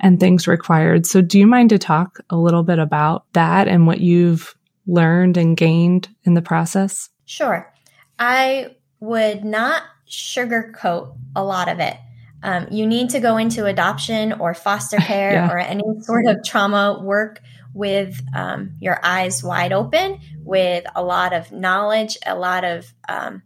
and 0.00 0.20
things 0.20 0.46
required. 0.46 1.06
So, 1.06 1.20
do 1.20 1.38
you 1.38 1.46
mind 1.46 1.70
to 1.70 1.78
talk 1.78 2.20
a 2.30 2.36
little 2.36 2.62
bit 2.62 2.78
about 2.78 3.24
that 3.32 3.68
and 3.68 3.86
what 3.86 4.00
you've 4.00 4.54
learned 4.86 5.36
and 5.36 5.56
gained 5.56 6.08
in 6.24 6.34
the 6.34 6.42
process? 6.42 7.10
Sure. 7.24 7.72
I 8.18 8.76
would 9.00 9.44
not 9.44 9.82
sugarcoat 10.08 11.16
a 11.36 11.44
lot 11.44 11.68
of 11.68 11.80
it. 11.80 11.96
Um, 12.42 12.68
you 12.70 12.86
need 12.86 13.10
to 13.10 13.20
go 13.20 13.36
into 13.36 13.66
adoption 13.66 14.32
or 14.34 14.54
foster 14.54 14.96
care 15.00 15.32
yeah. 15.32 15.50
or 15.50 15.58
any 15.58 15.84
sort 16.00 16.26
of 16.26 16.44
trauma 16.44 17.00
work 17.02 17.40
with 17.74 18.20
um, 18.34 18.72
your 18.80 18.98
eyes 19.04 19.42
wide 19.42 19.72
open, 19.72 20.20
with 20.42 20.84
a 20.96 21.02
lot 21.02 21.32
of 21.32 21.52
knowledge, 21.52 22.16
a 22.26 22.34
lot 22.34 22.64
of 22.64 22.92
um, 23.08 23.42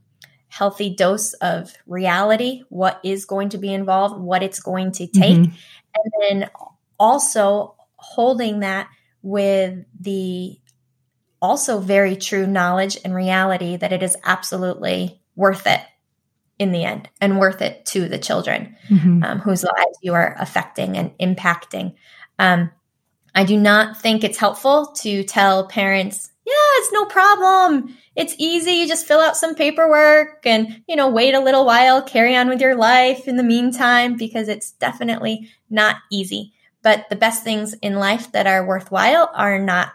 healthy 0.49 0.94
dose 0.94 1.32
of 1.35 1.73
reality, 1.87 2.62
what 2.68 3.00
is 3.02 3.25
going 3.25 3.49
to 3.49 3.59
be 3.59 3.73
involved, 3.73 4.21
what 4.21 4.42
it's 4.42 4.61
going 4.61 4.92
to 4.92 5.06
take. 5.06 5.38
Mm-hmm. 5.38 5.54
And 5.94 6.12
then 6.20 6.50
also 6.99 7.76
holding 7.96 8.61
that 8.61 8.88
with 9.22 9.84
the 10.00 10.58
also 11.40 11.78
very 11.78 12.16
true 12.16 12.46
knowledge 12.46 12.99
and 13.04 13.14
reality 13.14 13.76
that 13.76 13.92
it 13.92 14.02
is 14.02 14.16
absolutely 14.25 15.20
worth 15.34 15.66
it 15.66 15.80
in 16.58 16.72
the 16.72 16.84
end 16.84 17.08
and 17.20 17.38
worth 17.38 17.61
it 17.61 17.84
to 17.87 18.08
the 18.08 18.18
children 18.18 18.76
mm-hmm. 18.88 19.22
um, 19.25 19.38
whose 19.40 19.64
lives 19.64 19.99
you 20.02 20.14
are 20.14 20.37
affecting 20.38 20.96
and 20.96 21.16
impacting. 21.18 21.94
Um, 22.38 22.70
I 23.34 23.44
do 23.44 23.58
not 23.58 24.00
think 24.00 24.22
it's 24.22 24.38
helpful 24.38 24.92
to 24.99 25.25
tell 25.25 25.66
parents, 25.66 26.30
yeah, 26.52 26.78
it's 26.78 26.92
no 26.92 27.04
problem. 27.06 27.97
It's 28.14 28.35
easy. 28.38 28.73
You 28.73 28.88
just 28.88 29.06
fill 29.06 29.21
out 29.21 29.37
some 29.37 29.54
paperwork 29.54 30.47
and, 30.47 30.82
you 30.87 30.97
know, 30.97 31.09
wait 31.09 31.35
a 31.35 31.40
little 31.40 31.64
while, 31.64 32.02
carry 32.02 32.37
on 32.37 32.49
with 32.49 32.61
your 32.61 32.76
life 32.76 33.26
in 33.26 33.37
the 33.37 33.42
meantime, 33.42 34.16
because 34.16 34.49
it's 34.49 34.73
definitely 34.73 35.49
not 35.71 35.97
easy. 36.11 36.52
But 36.82 37.09
the 37.09 37.16
best 37.16 37.44
things 37.44 37.75
in 37.75 37.94
life 37.94 38.32
that 38.32 38.47
are 38.47 38.66
worthwhile 38.66 39.30
are 39.35 39.59
not 39.59 39.92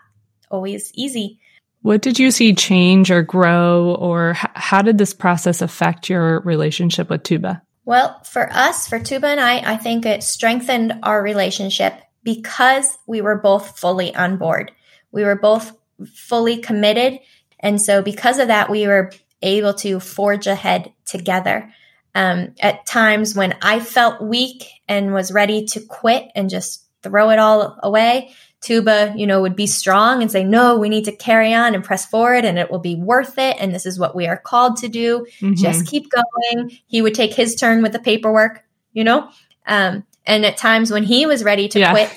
always 0.49 0.91
easy. 0.93 1.39
What 1.81 2.01
did 2.01 2.17
you 2.17 2.31
see 2.31 2.55
change 2.55 3.11
or 3.11 3.21
grow, 3.21 3.95
or 3.99 4.33
how 4.33 4.81
did 4.81 4.97
this 4.97 5.13
process 5.13 5.61
affect 5.61 6.09
your 6.09 6.39
relationship 6.41 7.09
with 7.09 7.23
Tuba? 7.23 7.61
Well, 7.85 8.21
for 8.23 8.51
us, 8.51 8.87
for 8.87 8.99
Tuba 8.99 9.27
and 9.27 9.39
I, 9.39 9.73
I 9.73 9.77
think 9.77 10.05
it 10.05 10.23
strengthened 10.23 10.93
our 11.03 11.21
relationship 11.21 11.93
because 12.23 12.97
we 13.07 13.21
were 13.21 13.37
both 13.37 13.79
fully 13.79 14.13
on 14.15 14.37
board. 14.37 14.71
We 15.11 15.23
were 15.23 15.37
both 15.37 15.71
fully 16.05 16.57
committed. 16.57 17.19
And 17.59 17.81
so, 17.81 18.01
because 18.01 18.39
of 18.39 18.47
that, 18.47 18.69
we 18.69 18.87
were 18.87 19.11
able 19.41 19.73
to 19.75 19.99
forge 19.99 20.47
ahead 20.47 20.93
together. 21.05 21.71
Um, 22.15 22.55
at 22.59 22.85
times 22.85 23.35
when 23.35 23.55
I 23.61 23.79
felt 23.79 24.21
weak 24.21 24.65
and 24.87 25.13
was 25.13 25.31
ready 25.31 25.65
to 25.67 25.81
quit 25.81 26.31
and 26.33 26.49
just 26.49 26.83
throw 27.03 27.29
it 27.29 27.37
all 27.37 27.77
away, 27.83 28.31
Tuba, 28.61 29.13
you 29.15 29.27
know, 29.27 29.41
would 29.41 29.55
be 29.55 29.67
strong 29.67 30.21
and 30.21 30.31
say, 30.31 30.43
no, 30.43 30.77
we 30.77 30.89
need 30.89 31.05
to 31.05 31.15
carry 31.15 31.53
on 31.53 31.75
and 31.75 31.83
press 31.83 32.07
forward 32.07 32.43
and 32.43 32.57
it 32.57 32.71
will 32.71 32.79
be 32.79 32.95
worth 32.95 33.37
it. 33.37 33.57
And 33.59 33.73
this 33.73 33.85
is 33.85 33.99
what 33.99 34.15
we 34.15 34.25
are 34.25 34.37
called 34.37 34.77
to 34.77 34.87
do. 34.87 35.27
Mm-hmm. 35.39 35.53
Just 35.53 35.85
keep 35.85 36.07
going. 36.09 36.77
He 36.87 37.03
would 37.03 37.13
take 37.13 37.33
his 37.33 37.55
turn 37.55 37.83
with 37.83 37.91
the 37.91 37.99
paperwork, 37.99 38.63
you 38.93 39.03
know? 39.03 39.29
Um, 39.67 40.05
and 40.25 40.43
at 40.43 40.57
times 40.57 40.91
when 40.91 41.03
he 41.03 41.27
was 41.27 41.43
ready 41.43 41.67
to 41.69 41.79
yeah. 41.79 41.91
quit, 41.91 42.11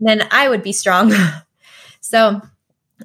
then 0.00 0.26
I 0.32 0.48
would 0.48 0.64
be 0.64 0.72
strong. 0.72 1.12
so 2.00 2.40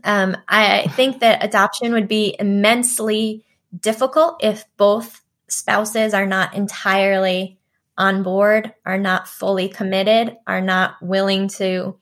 um, 0.03 0.38
I 0.47 0.88
think 0.89 1.19
that 1.19 1.43
adoption 1.43 1.93
would 1.93 2.08
be 2.08 2.36
immensely 2.39 3.45
difficult 3.79 4.38
if 4.41 4.65
both 4.77 5.21
spouses 5.47 6.13
are 6.13 6.25
not 6.25 6.53
entirely 6.55 7.58
on 7.97 8.23
board, 8.23 8.73
are 8.86 8.97
not 8.97 9.27
fully 9.27 9.69
committed, 9.69 10.36
are 10.45 10.62
not 10.62 10.95
willing 11.01 11.47
to 11.47 11.97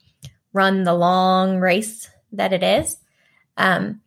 run 0.53 0.83
the 0.83 0.93
long 0.93 1.59
race 1.59 2.09
that 2.31 2.53
it 2.53 2.63
is. 2.63 2.97
Um, 3.57 4.01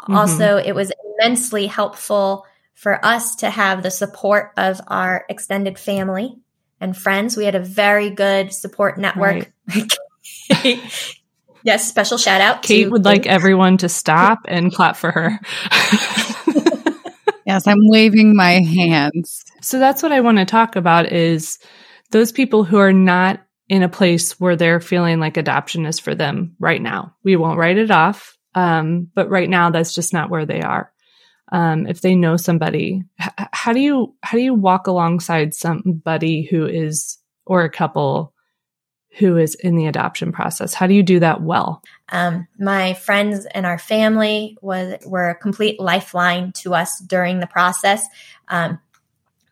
mm-hmm. 0.00 0.14
Also, 0.14 0.58
it 0.58 0.72
was 0.72 0.92
immensely 1.18 1.66
helpful 1.66 2.46
for 2.74 3.04
us 3.04 3.36
to 3.36 3.50
have 3.50 3.82
the 3.82 3.90
support 3.90 4.52
of 4.56 4.80
our 4.88 5.24
extended 5.28 5.78
family 5.78 6.36
and 6.80 6.96
friends. 6.96 7.36
We 7.36 7.44
had 7.44 7.54
a 7.54 7.60
very 7.60 8.10
good 8.10 8.52
support 8.52 8.98
network. 8.98 9.52
Right. 9.68 9.92
yes, 11.64 11.88
special 11.88 12.18
shout 12.18 12.40
out. 12.40 12.62
Kate 12.62 12.90
would 12.90 13.02
Kate. 13.02 13.10
like 13.10 13.26
everyone 13.26 13.78
to 13.78 13.88
stop 13.88 14.40
and 14.46 14.72
clap 14.72 14.96
for 14.96 15.10
her. 15.10 15.40
yes, 17.46 17.66
I'm 17.66 17.88
waving 17.88 18.36
my 18.36 18.60
hands. 18.60 19.42
So 19.60 19.80
that's 19.80 20.02
what 20.02 20.12
I 20.12 20.20
want 20.20 20.38
to 20.38 20.44
talk 20.44 20.76
about 20.76 21.10
is 21.12 21.58
those 22.12 22.30
people 22.30 22.62
who 22.62 22.78
are 22.78 22.92
not 22.92 23.40
in 23.68 23.82
a 23.82 23.88
place 23.88 24.38
where 24.38 24.54
they're 24.54 24.80
feeling 24.80 25.18
like 25.18 25.36
adoption 25.36 25.86
is 25.86 25.98
for 25.98 26.14
them 26.14 26.54
right 26.60 26.80
now. 26.80 27.16
We 27.24 27.34
won't 27.36 27.58
write 27.58 27.78
it 27.78 27.90
off. 27.90 28.36
Um, 28.54 29.08
but 29.12 29.28
right 29.30 29.50
now 29.50 29.70
that's 29.70 29.92
just 29.94 30.12
not 30.12 30.30
where 30.30 30.46
they 30.46 30.60
are 30.60 30.92
um, 31.54 31.86
if 31.86 32.00
they 32.00 32.16
know 32.16 32.36
somebody 32.36 33.02
h- 33.20 33.46
how 33.52 33.72
do 33.72 33.80
you 33.80 34.14
how 34.22 34.36
do 34.36 34.42
you 34.42 34.54
walk 34.54 34.86
alongside 34.88 35.54
somebody 35.54 36.48
who 36.50 36.66
is 36.66 37.18
or 37.46 37.62
a 37.62 37.70
couple 37.70 38.33
who 39.18 39.36
is 39.36 39.54
in 39.54 39.76
the 39.76 39.86
adoption 39.86 40.32
process? 40.32 40.74
How 40.74 40.86
do 40.86 40.94
you 40.94 41.02
do 41.02 41.20
that 41.20 41.40
well? 41.40 41.82
Um, 42.08 42.46
my 42.58 42.94
friends 42.94 43.46
and 43.46 43.64
our 43.64 43.78
family 43.78 44.58
was 44.60 44.98
were 45.06 45.30
a 45.30 45.34
complete 45.34 45.80
lifeline 45.80 46.52
to 46.52 46.74
us 46.74 46.98
during 47.00 47.40
the 47.40 47.46
process 47.46 48.06
um, 48.48 48.78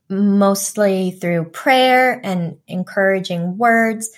mostly 0.08 1.12
through 1.12 1.44
prayer 1.46 2.20
and 2.22 2.58
encouraging 2.66 3.56
words. 3.56 4.10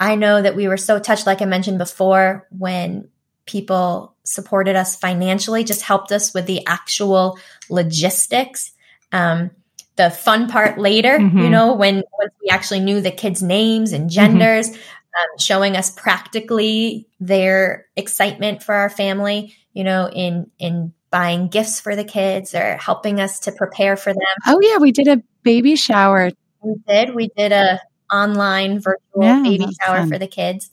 I 0.00 0.14
know 0.14 0.40
that 0.42 0.56
we 0.56 0.68
were 0.68 0.76
so 0.76 0.98
touched 0.98 1.26
like 1.26 1.42
i 1.42 1.44
mentioned 1.44 1.78
before 1.78 2.46
when 2.50 3.08
people 3.46 4.14
supported 4.24 4.76
us 4.76 4.94
financially, 4.94 5.64
just 5.64 5.82
helped 5.82 6.12
us 6.12 6.34
with 6.34 6.46
the 6.46 6.64
actual 6.66 7.38
logistics. 7.70 8.72
Um, 9.10 9.50
the 9.98 10.10
fun 10.10 10.48
part 10.48 10.78
later, 10.78 11.18
mm-hmm. 11.18 11.38
you 11.38 11.50
know, 11.50 11.74
when 11.74 11.96
once 12.18 12.32
we 12.40 12.48
actually 12.48 12.80
knew 12.80 13.02
the 13.02 13.10
kids' 13.10 13.42
names 13.42 13.92
and 13.92 14.08
genders, 14.08 14.70
mm-hmm. 14.70 14.78
um, 14.78 15.38
showing 15.38 15.76
us 15.76 15.90
practically 15.90 17.08
their 17.20 17.86
excitement 17.96 18.62
for 18.62 18.74
our 18.74 18.88
family, 18.88 19.54
you 19.74 19.84
know, 19.84 20.08
in 20.08 20.50
in 20.58 20.94
buying 21.10 21.48
gifts 21.48 21.80
for 21.80 21.96
the 21.96 22.04
kids 22.04 22.54
or 22.54 22.76
helping 22.76 23.20
us 23.20 23.40
to 23.40 23.52
prepare 23.52 23.96
for 23.96 24.12
them. 24.12 24.22
Oh 24.46 24.60
yeah, 24.62 24.78
we 24.78 24.92
did 24.92 25.08
a 25.08 25.22
baby 25.42 25.74
shower. 25.74 26.30
We 26.62 26.76
did. 26.86 27.14
We 27.14 27.28
did 27.36 27.52
a 27.52 27.80
online 28.10 28.80
virtual 28.80 29.22
yeah, 29.22 29.42
baby 29.42 29.66
shower 29.82 29.98
fun. 29.98 30.10
for 30.10 30.18
the 30.18 30.28
kids. 30.28 30.70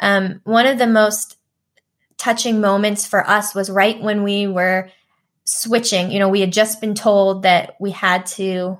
Um, 0.00 0.40
one 0.44 0.66
of 0.66 0.78
the 0.78 0.88
most 0.88 1.38
touching 2.18 2.60
moments 2.60 3.06
for 3.06 3.24
us 3.24 3.54
was 3.54 3.70
right 3.70 4.02
when 4.02 4.24
we 4.24 4.48
were 4.48 4.90
switching. 5.44 6.10
You 6.10 6.18
know, 6.18 6.28
we 6.28 6.40
had 6.40 6.52
just 6.52 6.80
been 6.80 6.94
told 6.94 7.42
that 7.42 7.76
we 7.80 7.90
had 7.90 8.26
to 8.26 8.78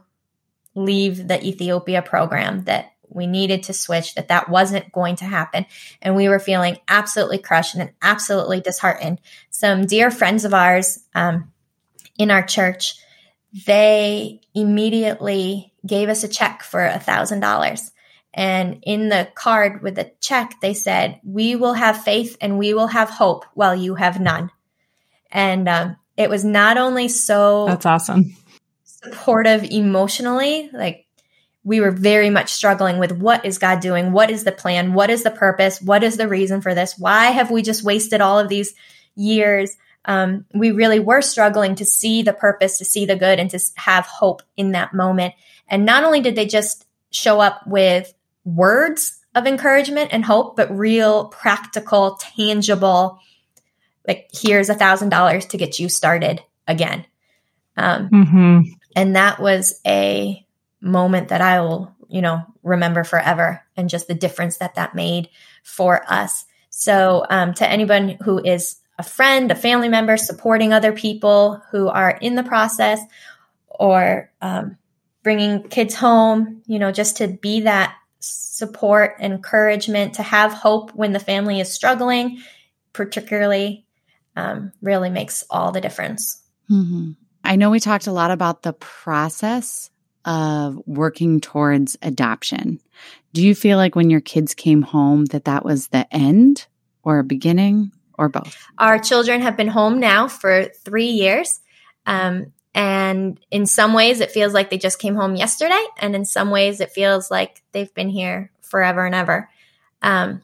leave 0.75 1.29
the 1.29 1.43
Ethiopia 1.45 2.03
program, 2.03 2.65
that 2.65 2.93
we 3.09 3.27
needed 3.27 3.65
to 3.65 3.73
switch, 3.73 4.15
that 4.15 4.29
that 4.29 4.49
wasn't 4.49 4.91
going 4.93 5.17
to 5.17 5.25
happen. 5.25 5.67
And 6.03 6.17
we 6.17 6.29
were 6.29 6.39
feeling 6.39 6.79
absolutely 6.89 7.39
crushed 7.39 7.75
and 7.75 7.91
absolutely 8.03 8.61
disheartened. 8.61 9.21
Some 9.51 9.87
dear 9.87 10.11
friends 10.11 10.45
of 10.45 10.55
ours 10.55 11.01
um, 11.15 11.53
in 12.19 12.31
our 12.31 12.43
church, 12.43 12.97
they 13.67 14.41
immediately 14.55 15.73
gave 15.87 16.09
us 16.09 16.25
a 16.25 16.29
check 16.29 16.63
for 16.63 16.85
a 16.85 16.99
thousand 16.99 17.41
dollars 17.41 17.93
and 18.35 18.81
in 18.83 19.09
the 19.09 19.29
card 19.35 19.81
with 19.81 19.95
the 19.95 20.11
check, 20.21 20.61
they 20.61 20.75
said, 20.75 21.21
We 21.23 21.55
will 21.55 21.73
have 21.73 22.03
faith 22.03 22.37
and 22.41 22.59
we 22.59 22.75
will 22.75 22.89
have 22.89 23.09
hope 23.09 23.45
while 23.55 23.77
you 23.77 23.95
have 23.95 24.21
none. 24.21 24.51
And 25.31 25.69
um, 25.69 25.97
it 26.17 26.31
was 26.31 26.45
not 26.45 26.79
only 26.79 27.09
so 27.09 27.67
that's 27.67 27.87
awesome 27.87 28.37
supportive 29.05 29.65
emotionally, 29.65 30.71
like 30.73 31.07
we 31.63 31.81
were 31.81 31.91
very 31.91 32.31
much 32.31 32.53
struggling 32.53 32.99
with 32.99 33.13
what 33.13 33.45
is 33.45 33.59
God 33.59 33.81
doing? 33.81 34.13
What 34.13 34.31
is 34.31 34.45
the 34.45 34.53
plan? 34.53 34.93
What 34.93 35.11
is 35.11 35.23
the 35.23 35.31
purpose? 35.31 35.81
What 35.81 36.03
is 36.03 36.17
the 36.17 36.29
reason 36.29 36.61
for 36.61 36.75
this? 36.75 36.99
Why 36.99 37.27
have 37.27 37.51
we 37.51 37.63
just 37.63 37.85
wasted 37.85 38.21
all 38.21 38.39
of 38.39 38.49
these 38.49 38.75
years? 39.15 39.77
Um, 40.05 40.45
we 40.55 40.73
really 40.73 41.01
were 41.01 41.23
struggling 41.23 41.77
to 41.77 41.85
see 41.85 42.23
the 42.23 42.35
purpose, 42.35 42.79
to 42.79 42.85
see 42.85 43.07
the 43.07 43.17
good, 43.17 43.39
and 43.39 43.51
to 43.51 43.59
have 43.77 44.05
hope 44.05 44.43
in 44.57 44.73
that 44.73 44.93
moment. 44.93 45.35
And 45.69 45.87
not 45.87 46.05
only 46.05 46.21
did 46.21 46.37
they 46.37 46.47
just 46.47 46.87
show 47.11 47.41
up 47.41 47.67
with 47.67 48.13
words 48.45 49.19
of 49.35 49.47
encouragement 49.47 50.11
and 50.13 50.25
hope, 50.25 50.57
but 50.57 50.77
real, 50.77 51.27
practical, 51.27 52.17
tangible 52.17 53.19
like 54.07 54.29
here's 54.33 54.69
a 54.69 54.75
thousand 54.75 55.09
dollars 55.09 55.47
to 55.47 55.57
get 55.57 55.79
you 55.79 55.89
started 55.89 56.43
again. 56.67 57.07
Um, 57.77 58.09
Mm-hmm. 58.11 58.61
and 58.95 59.17
that 59.17 59.41
was 59.41 59.81
a 59.87 60.47
moment 60.81 61.29
that 61.29 61.41
I 61.41 61.61
will, 61.61 61.95
you 62.09 62.23
know, 62.23 62.43
remember 62.63 63.05
forever 63.05 63.63
and 63.77 63.89
just 63.89 64.07
the 64.07 64.15
difference 64.15 64.59
that 64.59 64.77
that 64.77 64.95
made 64.95 65.29
for 65.63 66.05
us. 66.11 66.45
So, 66.71 67.25
um, 67.31 67.55
to 67.55 67.69
anyone 67.69 68.17
who 68.23 68.39
is 68.39 68.77
a 68.99 69.03
friend, 69.03 69.51
a 69.51 69.57
family 69.57 69.89
member, 69.89 70.17
supporting 70.17 70.73
other 70.73 70.93
people 70.93 71.63
who 71.71 71.89
are 71.89 72.11
in 72.11 72.37
the 72.37 72.43
process 72.45 73.01
or 73.67 74.31
um, 74.41 74.77
bringing 75.23 75.65
kids 75.69 75.95
home, 75.95 76.63
you 76.67 76.79
know, 76.79 76.93
just 76.93 77.17
to 77.17 77.29
be 77.29 77.63
that 77.63 77.95
support, 78.21 79.17
encouragement, 79.21 80.15
to 80.15 80.23
have 80.23 80.53
hope 80.53 80.93
when 80.95 81.13
the 81.13 81.19
family 81.19 81.61
is 81.61 81.73
struggling, 81.73 82.41
particularly, 82.93 83.85
um, 84.37 84.73
really 84.83 85.11
makes 85.11 85.45
all 85.51 85.73
the 85.73 85.81
difference. 85.81 86.43
hmm 86.69 87.13
I 87.47 87.57
know 87.57 87.71
we 87.71 87.79
talked 87.79 88.07
a 88.07 88.13
lot 88.13 88.31
about 88.31 88.63
the 88.63 88.73
process 88.73 89.91
of 90.25 90.81
working 90.87 91.41
towards 91.41 91.97
adoption. 92.01 92.81
Do 93.35 93.43
you 93.43 93.55
feel 93.55 93.77
like 93.77 93.95
when 93.95 94.11
your 94.11 94.21
kids 94.21 94.55
came 94.55 94.83
home 94.83 95.27
that 95.27 95.45
that 95.45 95.65
was 95.65 95.89
the 95.89 96.13
end 96.15 96.67
or 97.03 97.19
a 97.19 97.25
beginning 97.25 97.93
or 98.19 98.29
both? 98.29 98.57
Our 98.79 98.99
children 98.99 99.43
have 99.43 99.57
been 99.57 99.69
home 99.69 100.01
now 100.01 100.29
for 100.29 100.65
three 100.85 101.09
years. 101.09 101.61
Um, 102.07 102.53
and 102.75 103.39
in 103.51 103.67
some 103.67 103.93
ways, 103.93 104.21
it 104.21 104.31
feels 104.31 104.55
like 104.55 104.71
they 104.71 104.79
just 104.79 104.99
came 104.99 105.15
home 105.15 105.37
yesterday. 105.37 105.85
And 105.99 106.17
in 106.17 106.25
some 106.25 106.51
ways, 106.51 106.81
it 106.81 106.93
feels 106.93 107.31
like 107.31 107.63
they've 107.73 107.93
been 107.93 108.09
here 108.09 108.51
forever 108.63 109.05
and 109.05 109.15
ever. 109.15 109.51
Um, 110.01 110.43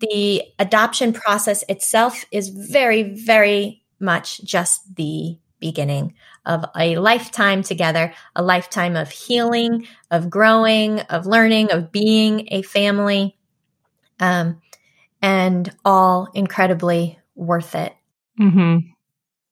the 0.00 0.42
adoption 0.58 1.12
process 1.12 1.64
itself 1.68 2.24
is 2.30 2.48
very, 2.48 3.02
very 3.02 3.82
much 4.00 4.42
just 4.44 4.96
the 4.96 5.38
beginning 5.58 6.14
of 6.44 6.64
a 6.76 6.96
lifetime 6.96 7.62
together, 7.62 8.12
a 8.34 8.42
lifetime 8.42 8.96
of 8.96 9.10
healing, 9.10 9.86
of 10.10 10.30
growing, 10.30 11.00
of 11.00 11.26
learning, 11.26 11.72
of 11.72 11.90
being 11.90 12.48
a 12.52 12.62
family, 12.62 13.36
um, 14.20 14.60
and 15.22 15.74
all 15.84 16.28
incredibly 16.34 17.18
worth 17.34 17.74
it. 17.74 17.94
Mm-hmm. 18.40 18.90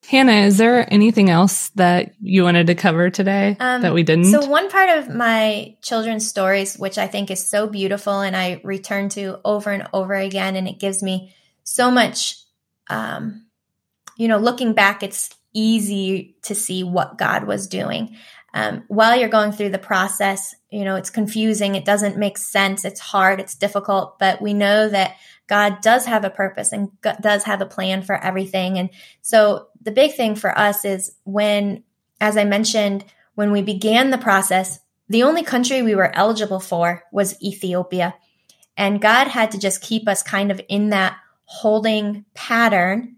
Hannah, 0.08 0.46
is 0.46 0.58
there 0.58 0.92
anything 0.92 1.30
else 1.30 1.70
that 1.70 2.14
you 2.20 2.42
wanted 2.44 2.66
to 2.66 2.74
cover 2.74 3.10
today 3.10 3.56
Um, 3.58 3.82
that 3.82 3.94
we 3.94 4.02
didn't? 4.02 4.26
So, 4.26 4.46
one 4.46 4.70
part 4.70 4.90
of 4.90 5.08
my 5.14 5.76
children's 5.82 6.28
stories, 6.28 6.78
which 6.78 6.98
I 6.98 7.06
think 7.06 7.30
is 7.30 7.44
so 7.44 7.66
beautiful 7.66 8.20
and 8.20 8.36
I 8.36 8.60
return 8.64 9.08
to 9.10 9.40
over 9.44 9.70
and 9.70 9.88
over 9.92 10.14
again, 10.14 10.56
and 10.56 10.68
it 10.68 10.78
gives 10.78 11.02
me 11.02 11.34
so 11.62 11.90
much, 11.90 12.36
um, 12.88 13.46
you 14.16 14.28
know, 14.28 14.38
looking 14.38 14.74
back, 14.74 15.02
it's 15.02 15.30
easy 15.54 16.36
to 16.42 16.54
see 16.54 16.82
what 16.82 17.16
God 17.16 17.44
was 17.44 17.66
doing. 17.66 18.16
Um, 18.54 18.84
while 18.86 19.18
you're 19.18 19.28
going 19.28 19.50
through 19.50 19.70
the 19.70 19.78
process, 19.78 20.54
you 20.70 20.84
know, 20.84 20.94
it's 20.94 21.10
confusing, 21.10 21.74
it 21.74 21.84
doesn't 21.84 22.16
make 22.16 22.38
sense, 22.38 22.84
it's 22.84 23.00
hard, 23.00 23.40
it's 23.40 23.56
difficult, 23.56 24.16
but 24.20 24.40
we 24.40 24.54
know 24.54 24.88
that 24.88 25.16
God 25.48 25.80
does 25.82 26.06
have 26.06 26.24
a 26.24 26.30
purpose 26.30 26.72
and 26.72 26.88
God 27.00 27.16
does 27.20 27.42
have 27.44 27.60
a 27.60 27.66
plan 27.66 28.02
for 28.02 28.16
everything. 28.16 28.78
And 28.78 28.90
so 29.22 29.66
the 29.82 29.90
big 29.90 30.14
thing 30.14 30.36
for 30.36 30.56
us 30.56 30.84
is 30.84 31.16
when, 31.24 31.82
as 32.20 32.36
I 32.36 32.44
mentioned, 32.44 33.04
when 33.34 33.50
we 33.50 33.60
began 33.60 34.10
the 34.10 34.18
process, 34.18 34.78
the 35.08 35.24
only 35.24 35.42
country 35.42 35.82
we 35.82 35.96
were 35.96 36.14
eligible 36.14 36.60
for 36.60 37.02
was 37.10 37.40
Ethiopia. 37.42 38.14
And 38.76 39.02
God 39.02 39.26
had 39.26 39.50
to 39.50 39.58
just 39.58 39.82
keep 39.82 40.08
us 40.08 40.22
kind 40.22 40.52
of 40.52 40.60
in 40.68 40.90
that 40.90 41.16
holding 41.44 42.24
pattern 42.34 43.16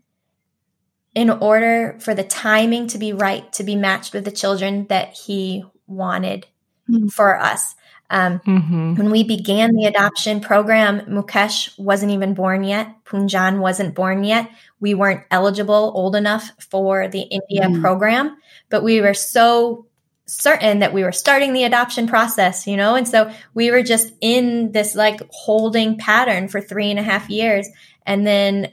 in 1.16 1.31
order 1.31 1.96
for 1.98 2.14
the 2.14 2.22
timing 2.22 2.87
to 2.88 2.98
be 2.98 3.14
right, 3.14 3.50
to 3.55 3.64
be 3.64 3.74
matched 3.74 4.12
with 4.12 4.26
the 4.26 4.31
children 4.31 4.87
that 4.88 5.14
He 5.14 5.64
wanted 5.88 6.46
Hmm. 6.87 7.09
for 7.09 7.40
us. 7.40 7.74
Um, 8.11 8.38
mm-hmm. 8.40 8.94
when 8.94 9.11
we 9.11 9.24
began 9.24 9.74
the 9.74 9.87
adoption 9.87 10.38
program, 10.40 11.00
Mukesh 11.07 11.76
wasn't 11.76 12.12
even 12.12 12.35
born 12.35 12.62
yet. 12.62 12.88
Punjan 13.05 13.59
wasn't 13.59 13.96
born 13.96 14.22
yet. 14.22 14.48
We 14.79 14.94
weren't 14.94 15.22
eligible 15.33 15.90
old 15.96 16.14
enough 16.14 16.52
for 16.70 17.09
the 17.09 17.22
India 17.22 17.62
Mm. 17.68 17.81
program, 17.81 18.37
but 18.68 18.85
we 18.85 19.00
were 19.00 19.14
so 19.14 19.87
certain 20.26 20.81
that 20.81 20.92
we 20.92 21.02
were 21.02 21.12
starting 21.12 21.52
the 21.52 21.64
adoption 21.64 22.07
process, 22.07 22.66
you 22.66 22.76
know? 22.76 22.94
And 22.94 23.09
so 23.09 23.31
we 23.55 23.70
were 23.72 23.83
just 23.83 24.12
in 24.20 24.70
this 24.70 24.94
like 24.94 25.20
holding 25.31 25.96
pattern 25.98 26.46
for 26.46 26.61
three 26.61 26.90
and 26.90 27.00
a 27.00 27.02
half 27.02 27.29
years. 27.31 27.68
And 28.05 28.24
then 28.24 28.72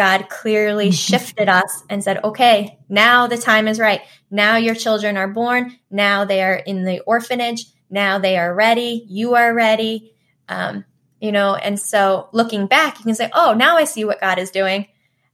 God 0.00 0.30
clearly 0.30 0.88
Mhm. 0.88 0.94
shifted 1.10 1.50
us 1.50 1.82
and 1.90 2.02
said, 2.02 2.24
okay, 2.24 2.78
now 2.88 3.26
the 3.26 3.36
time 3.36 3.68
is 3.68 3.78
right. 3.78 4.00
Now 4.30 4.56
your 4.56 4.74
children 4.74 5.18
are 5.18 5.28
born. 5.28 5.76
Now 5.90 6.24
they 6.24 6.42
are 6.42 6.54
in 6.54 6.84
the 6.84 7.00
orphanage. 7.00 7.66
Now 7.90 8.18
they 8.18 8.38
are 8.38 8.54
ready. 8.54 9.04
You 9.10 9.34
are 9.34 9.52
ready. 9.52 10.14
Um, 10.48 10.86
you 11.20 11.32
know, 11.32 11.54
and 11.54 11.78
so 11.78 12.30
looking 12.32 12.66
back, 12.66 12.98
you 12.98 13.04
can 13.04 13.14
say, 13.14 13.28
oh, 13.34 13.52
now 13.52 13.76
I 13.76 13.84
see 13.84 14.06
what 14.06 14.22
God 14.22 14.38
is 14.38 14.50
doing. 14.50 14.86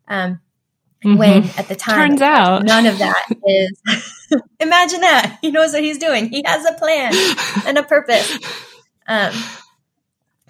Um, 0.09 0.41
when 1.05 1.45
at 1.57 1.69
the 1.69 1.77
time, 1.77 1.99
Mm-hmm. 1.99 2.09
Turns 2.19 2.23
out. 2.23 2.65
none 2.65 2.87
of 2.87 2.99
that 2.99 3.23
is. 3.47 3.81
imagine 4.59 5.03
that. 5.03 5.39
He 5.43 5.53
knows 5.53 5.75
what 5.75 5.85
he's 5.85 5.99
doing. 5.99 6.29
He 6.29 6.43
has 6.45 6.65
a 6.67 6.73
plan 6.73 7.13
and 7.69 7.79
a 7.79 7.85
purpose. 7.85 8.37
Um, 9.07 9.33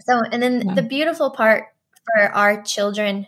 so, 0.07 0.23
and 0.33 0.43
then 0.43 0.69
Yeah. 0.69 0.75
the 0.75 0.83
beautiful 0.83 1.29
part 1.33 1.67
for 2.07 2.23
our 2.33 2.63
children 2.63 3.27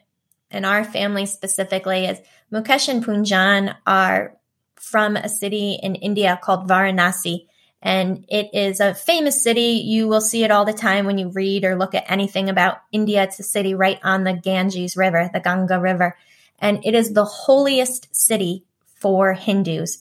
and 0.51 0.65
our 0.65 0.85
family 0.85 1.27
specifically 1.27 2.07
is 2.07 2.21
Mukesh 2.53 2.89
and 2.89 3.05
Punjan 3.05 3.75
are 3.87 4.37
from 4.75 5.17
a 5.17 5.29
city 5.29 5.79
in 5.83 5.95
India 5.95 6.39
called 6.43 6.69
Varanasi. 6.69 7.47
And 7.81 8.25
it 8.29 8.51
is 8.53 8.81
a 8.81 8.95
famous 8.95 9.43
city. 9.43 9.83
You 9.85 10.09
will 10.09 10.21
see 10.21 10.43
it 10.43 10.51
all 10.51 10.65
the 10.65 10.73
time 10.73 11.07
when 11.07 11.19
you 11.19 11.29
read 11.29 11.65
or 11.65 11.77
look 11.77 11.95
at 11.95 12.11
anything 12.11 12.49
about 12.49 12.79
India. 12.91 13.23
It's 13.23 13.39
a 13.39 13.45
city 13.45 13.75
right 13.75 14.01
on 14.03 14.25
the 14.25 14.33
Ganges 14.33 14.97
River, 14.97 15.31
the 15.33 15.41
Ganga 15.41 15.79
River. 15.79 16.17
And 16.59 16.85
it 16.85 16.95
is 16.95 17.13
the 17.13 17.25
holiest 17.25 18.15
city 18.15 18.65
for 18.97 19.35
Hindus. 19.35 19.99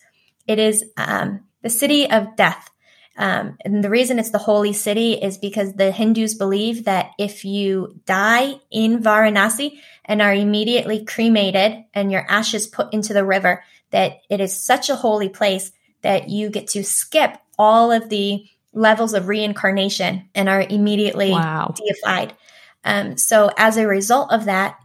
It 0.48 0.58
is 0.58 0.84
um, 0.96 1.44
the 1.62 1.70
city 1.70 2.10
of 2.10 2.36
death. 2.36 2.72
Um, 3.17 3.58
and 3.65 3.84
the 3.84 3.89
reason 3.89 4.19
it's 4.19 4.30
the 4.30 4.38
holy 4.38 4.73
city 4.73 5.13
is 5.13 5.38
because 5.38 5.73
the 5.73 5.91
Hindus 5.91 6.36
believe 6.36 6.86
that 6.86 7.12
if 7.17 7.43
you 7.43 7.99
die 8.06 8.53
in 8.69 9.01
Varanasi 9.01 9.80
and 10.06 10.21
are 10.21 10.34
immediately 10.34 11.03
cremated 11.03 11.84
and 11.93 12.12
your 12.12 12.25
ashes 12.30 12.67
put 12.67 12.93
into 12.93 13.13
the 13.13 13.25
river, 13.25 13.63
that 13.89 14.19
it 14.30 14.39
is 14.39 14.56
such 14.56 14.89
a 14.89 14.95
holy 14.95 15.30
place 15.30 15.71
that 16.01 16.30
you 16.30 16.49
get 16.49 16.67
to 16.67 16.84
skip 16.84 17.38
all 17.58 17.91
of 17.91 18.10
the 18.10 18.45
levels 18.71 19.13
of 19.13 19.27
reincarnation 19.27 20.30
and 20.36 20.47
are 20.47 20.62
immediately 20.62 21.32
Wow. 21.32 21.73
deified. 21.75 22.34
Um, 22.84 23.17
so, 23.17 23.49
as 23.58 23.77
a 23.77 23.88
result 23.88 24.32
of 24.32 24.45
that, 24.45 24.77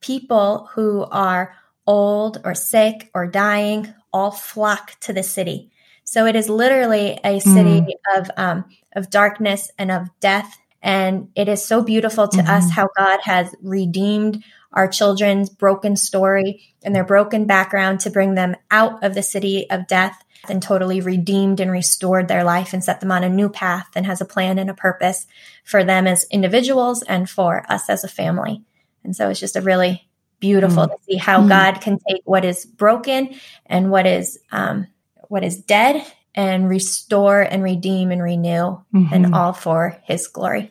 people 0.00 0.68
who 0.74 1.04
are 1.10 1.54
old 1.86 2.40
or 2.44 2.54
sick 2.54 3.10
or 3.12 3.26
dying 3.26 3.92
all 4.12 4.30
flock 4.30 4.98
to 5.00 5.12
the 5.12 5.22
city. 5.22 5.70
So, 6.06 6.24
it 6.26 6.36
is 6.36 6.48
literally 6.48 7.20
a 7.24 7.40
city 7.40 7.84
of 8.16 8.30
um, 8.36 8.64
of 8.94 9.10
darkness 9.10 9.70
and 9.78 9.90
of 9.90 10.08
death. 10.20 10.56
And 10.82 11.28
it 11.34 11.48
is 11.48 11.64
so 11.64 11.82
beautiful 11.82 12.28
to 12.28 12.42
Mhm. 12.42 12.48
us 12.48 12.70
how 12.70 12.88
God 12.96 13.18
has 13.24 13.52
redeemed 13.60 14.42
our 14.72 14.86
children's 14.88 15.50
broken 15.50 15.96
story 15.96 16.60
and 16.84 16.94
their 16.94 17.04
broken 17.04 17.44
background 17.46 18.00
to 18.00 18.10
bring 18.10 18.34
them 18.34 18.54
out 18.70 19.02
of 19.02 19.14
the 19.14 19.22
city 19.22 19.68
of 19.70 19.86
death 19.88 20.16
and 20.48 20.62
totally 20.62 21.00
redeemed 21.00 21.58
and 21.58 21.72
restored 21.72 22.28
their 22.28 22.44
life 22.44 22.72
and 22.72 22.84
set 22.84 23.00
them 23.00 23.10
on 23.10 23.24
a 23.24 23.28
new 23.28 23.48
path 23.48 23.88
and 23.96 24.06
has 24.06 24.20
a 24.20 24.24
plan 24.24 24.58
and 24.58 24.70
a 24.70 24.74
purpose 24.74 25.26
for 25.64 25.82
them 25.82 26.06
as 26.06 26.24
individuals 26.30 27.02
and 27.02 27.28
for 27.28 27.64
us 27.68 27.90
as 27.90 28.04
a 28.04 28.08
family. 28.08 28.62
And 29.02 29.16
so 29.16 29.28
it's 29.28 29.40
just 29.40 29.56
a 29.56 29.60
really 29.62 30.06
beautiful 30.38 30.86
to 30.86 30.96
see 31.08 31.16
how 31.16 31.40
Mm. 31.42 31.48
God 31.48 31.80
can 31.80 31.98
take 32.06 32.22
what 32.24 32.44
is 32.44 32.64
broken 32.64 33.34
and 33.64 33.90
what 33.90 34.06
is 34.06 34.38
um, 34.52 34.86
what 35.28 35.44
is 35.44 35.58
dead 35.58 36.04
and 36.34 36.68
restore 36.68 37.40
and 37.42 37.62
redeem 37.62 38.10
and 38.10 38.22
renew 38.22 38.78
Mhm. 38.94 39.08
and 39.12 39.34
all 39.34 39.52
for 39.52 39.96
his 40.04 40.26
glory. 40.28 40.70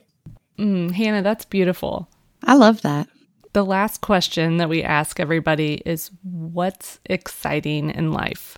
Mm, 0.58 0.92
Hannah, 0.92 1.22
that's 1.22 1.46
beautiful. 1.46 2.08
I 2.44 2.56
love 2.56 2.82
that. 2.84 3.08
The 3.54 3.66
last 3.66 4.02
question 4.02 4.58
that 4.58 4.70
we 4.70 4.84
ask 4.84 5.20
everybody 5.20 5.82
is 5.86 6.12
what's 6.24 7.00
exciting 7.06 7.90
in 7.90 8.12
life? 8.12 8.58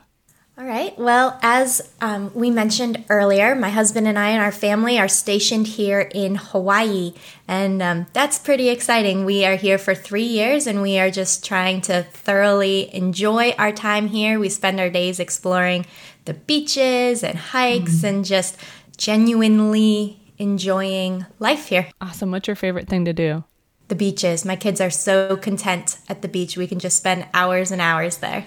All 0.59 0.65
right. 0.65 0.97
Well, 0.97 1.37
as 1.43 1.87
um, 2.01 2.31
we 2.33 2.49
mentioned 2.49 3.05
earlier, 3.09 3.53
my 3.53 3.69
husband 3.69 4.07
and 4.07 4.17
I 4.17 4.29
and 4.29 4.41
our 4.41 4.51
family 4.51 4.97
are 4.97 5.07
stationed 5.07 5.67
here 5.67 6.09
in 6.15 6.33
Hawaii. 6.33 7.13
And 7.47 7.79
um, 7.83 8.07
that's 8.11 8.39
pretty 8.39 8.69
exciting. 8.69 9.23
We 9.23 9.45
are 9.45 9.55
here 9.55 9.77
for 9.77 9.93
three 9.93 10.23
years 10.23 10.65
and 10.65 10.81
we 10.81 10.97
are 10.97 11.11
just 11.11 11.45
trying 11.45 11.81
to 11.81 12.01
thoroughly 12.01 12.93
enjoy 12.95 13.51
our 13.59 13.71
time 13.71 14.07
here. 14.07 14.39
We 14.39 14.49
spend 14.49 14.79
our 14.79 14.89
days 14.89 15.19
exploring 15.19 15.85
the 16.25 16.33
beaches 16.33 17.23
and 17.23 17.37
hikes 17.37 18.03
and 18.03 18.25
just 18.25 18.57
genuinely 18.97 20.19
enjoying 20.39 21.27
life 21.37 21.67
here. 21.67 21.87
Awesome. 22.01 22.31
What's 22.31 22.47
your 22.47 22.55
favorite 22.55 22.89
thing 22.89 23.05
to 23.05 23.13
do? 23.13 23.43
the 23.89 23.95
beaches. 23.95 24.43
My 24.43 24.55
kids 24.55 24.81
are 24.81 24.89
so 24.89 25.37
content 25.37 25.97
at 26.09 26.21
the 26.21 26.27
beach. 26.27 26.57
We 26.57 26.67
can 26.67 26.79
just 26.79 26.97
spend 26.97 27.25
hours 27.33 27.71
and 27.71 27.81
hours 27.81 28.17
there. 28.17 28.45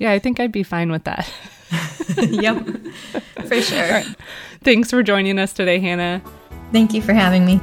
Yeah, 0.00 0.12
I 0.12 0.18
think 0.18 0.40
I'd 0.40 0.50
be 0.50 0.62
fine 0.62 0.90
with 0.90 1.04
that. 1.04 1.30
yep, 2.16 2.64
for 3.46 3.60
sure. 3.60 3.88
Right. 3.88 4.06
Thanks 4.64 4.90
for 4.90 5.02
joining 5.02 5.38
us 5.38 5.52
today, 5.52 5.78
Hannah. 5.78 6.22
Thank 6.72 6.94
you 6.94 7.02
for 7.02 7.12
having 7.12 7.44
me. 7.44 7.60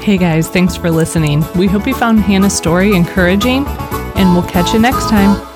Hey 0.00 0.16
guys, 0.16 0.48
thanks 0.48 0.76
for 0.76 0.92
listening. 0.92 1.44
We 1.56 1.66
hope 1.66 1.88
you 1.88 1.94
found 1.94 2.20
Hannah's 2.20 2.56
story 2.56 2.94
encouraging, 2.94 3.66
and 3.66 4.32
we'll 4.32 4.48
catch 4.48 4.72
you 4.72 4.78
next 4.78 5.08
time. 5.10 5.55